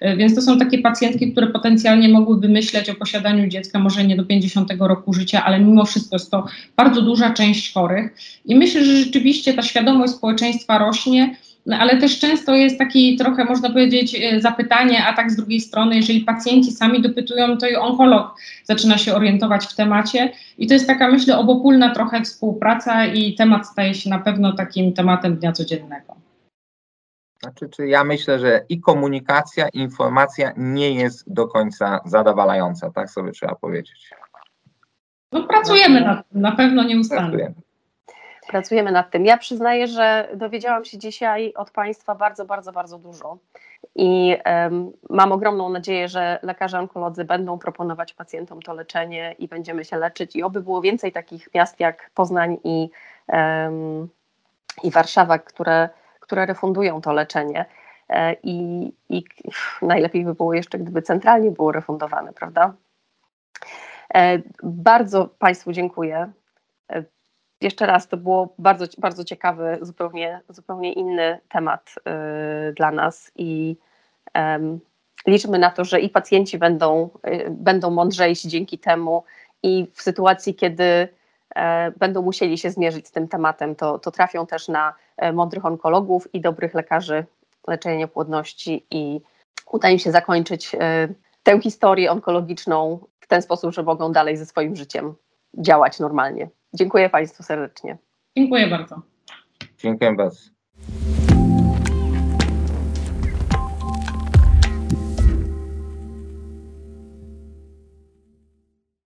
E, 0.00 0.16
więc 0.16 0.34
to 0.34 0.42
są 0.42 0.58
takie 0.58 0.78
pacjentki, 0.78 1.32
które 1.32 1.46
potencjalnie 1.46 2.08
mogłyby 2.08 2.48
myśleć 2.48 2.90
o 2.90 2.94
posiadaniu 2.94 3.48
dziecka, 3.48 3.78
może 3.78 4.04
nie 4.04 4.16
do 4.16 4.24
50 4.24 4.72
roku 4.78 5.12
życia, 5.12 5.44
ale 5.44 5.60
mimo 5.60 5.84
wszystko 5.84 6.16
jest 6.16 6.30
to 6.30 6.46
bardzo 6.76 7.02
duża 7.02 7.30
część 7.30 7.72
chorych. 7.72 8.14
I 8.44 8.56
myślę, 8.56 8.84
że 8.84 8.96
rzeczywiście 8.96 9.54
ta 9.54 9.62
świadomość 9.62 10.12
społeczeństwa 10.12 10.78
rośnie. 10.78 11.36
No, 11.66 11.76
ale 11.76 11.96
też 11.96 12.18
często 12.18 12.54
jest 12.54 12.78
taki 12.78 13.16
trochę, 13.16 13.44
można 13.44 13.68
powiedzieć, 13.68 14.14
e, 14.14 14.40
zapytanie, 14.40 15.04
a 15.04 15.12
tak 15.12 15.30
z 15.30 15.36
drugiej 15.36 15.60
strony, 15.60 15.96
jeżeli 15.96 16.20
pacjenci 16.20 16.72
sami 16.72 17.02
dopytują, 17.02 17.58
to 17.58 17.68
i 17.68 17.76
onkolog 17.76 18.36
zaczyna 18.64 18.98
się 18.98 19.14
orientować 19.14 19.66
w 19.66 19.74
temacie 19.74 20.32
i 20.58 20.66
to 20.66 20.74
jest 20.74 20.86
taka, 20.86 21.10
myślę, 21.10 21.38
obopólna 21.38 21.94
trochę 21.94 22.22
współpraca 22.22 23.06
i 23.06 23.34
temat 23.34 23.66
staje 23.66 23.94
się 23.94 24.10
na 24.10 24.18
pewno 24.18 24.52
takim 24.52 24.92
tematem 24.92 25.36
dnia 25.36 25.52
codziennego. 25.52 26.27
Znaczy, 27.42 27.68
czy 27.68 27.88
ja 27.88 28.04
myślę, 28.04 28.38
że 28.38 28.64
i 28.68 28.80
komunikacja, 28.80 29.68
i 29.68 29.78
informacja 29.78 30.52
nie 30.56 30.94
jest 30.94 31.32
do 31.32 31.48
końca 31.48 32.00
zadowalająca, 32.04 32.90
tak 32.90 33.10
sobie 33.10 33.32
trzeba 33.32 33.54
powiedzieć. 33.54 34.10
No 35.32 35.46
pracujemy 35.46 36.00
nad 36.00 36.28
tym, 36.28 36.40
na 36.40 36.52
pewno 36.52 36.84
nieustannie. 36.84 37.28
Pracujemy. 37.28 37.54
Pracujemy 38.48 38.92
nad 38.92 39.10
tym. 39.10 39.26
Ja 39.26 39.38
przyznaję, 39.38 39.86
że 39.86 40.28
dowiedziałam 40.34 40.84
się 40.84 40.98
dzisiaj 40.98 41.52
od 41.54 41.70
Państwa 41.70 42.14
bardzo, 42.14 42.44
bardzo, 42.44 42.72
bardzo 42.72 42.98
dużo 42.98 43.38
i 43.94 44.36
um, 44.46 44.92
mam 45.10 45.32
ogromną 45.32 45.68
nadzieję, 45.68 46.08
że 46.08 46.38
lekarze 46.42 46.78
onkolodzy 46.78 47.24
będą 47.24 47.58
proponować 47.58 48.14
pacjentom 48.14 48.62
to 48.62 48.74
leczenie 48.74 49.34
i 49.38 49.48
będziemy 49.48 49.84
się 49.84 49.96
leczyć 49.96 50.36
i 50.36 50.42
oby 50.42 50.62
było 50.62 50.80
więcej 50.80 51.12
takich 51.12 51.54
miast 51.54 51.80
jak 51.80 52.10
Poznań 52.14 52.56
i, 52.64 52.90
um, 53.28 54.08
i 54.82 54.90
Warszawa, 54.90 55.38
które, 55.38 55.88
które 56.28 56.46
refundują 56.46 57.00
to 57.00 57.12
leczenie. 57.12 57.64
E, 58.08 58.36
I, 58.42 58.92
I 59.08 59.24
najlepiej 59.82 60.24
by 60.24 60.34
było 60.34 60.54
jeszcze, 60.54 60.78
gdyby 60.78 61.02
centralnie 61.02 61.50
było 61.50 61.72
refundowane, 61.72 62.32
prawda? 62.32 62.74
E, 64.14 64.38
bardzo 64.62 65.28
Państwu 65.38 65.72
dziękuję. 65.72 66.32
E, 66.92 67.04
jeszcze 67.60 67.86
raz, 67.86 68.08
to 68.08 68.16
było 68.16 68.54
bardzo, 68.58 68.84
bardzo 68.98 69.24
ciekawy, 69.24 69.78
zupełnie, 69.80 70.40
zupełnie 70.48 70.92
inny 70.92 71.38
temat 71.48 71.94
dla 72.76 72.90
nas 72.90 73.32
i 73.36 73.76
um, 74.34 74.80
liczmy 75.26 75.58
na 75.58 75.70
to, 75.70 75.84
że 75.84 76.00
i 76.00 76.08
pacjenci 76.08 76.58
będą, 76.58 77.10
będą 77.50 77.90
mądrzejsi 77.90 78.48
dzięki 78.48 78.78
temu 78.78 79.24
i 79.62 79.86
w 79.94 80.02
sytuacji, 80.02 80.54
kiedy 80.54 81.08
będą 81.96 82.22
musieli 82.22 82.58
się 82.58 82.70
zmierzyć 82.70 83.08
z 83.08 83.12
tym 83.12 83.28
tematem, 83.28 83.74
to, 83.74 83.98
to 83.98 84.10
trafią 84.10 84.46
też 84.46 84.68
na 84.68 84.94
mądrych 85.32 85.64
onkologów 85.64 86.34
i 86.34 86.40
dobrych 86.40 86.74
lekarzy 86.74 87.24
leczenia 87.68 87.96
niepłodności 87.96 88.86
i 88.90 89.20
uda 89.72 89.90
im 89.90 89.98
się 89.98 90.10
zakończyć 90.10 90.74
e, 90.74 91.08
tę 91.42 91.60
historię 91.60 92.12
onkologiczną 92.12 92.98
w 93.20 93.26
ten 93.26 93.42
sposób, 93.42 93.74
że 93.74 93.82
mogą 93.82 94.12
dalej 94.12 94.36
ze 94.36 94.46
swoim 94.46 94.76
życiem 94.76 95.14
działać 95.58 96.00
normalnie. 96.00 96.48
Dziękuję 96.74 97.10
Państwu 97.10 97.42
serdecznie. 97.42 97.98
Dziękuję 98.36 98.66
bardzo. 98.66 99.02
Dziękuję 99.78 100.14
bardzo. 100.14 100.40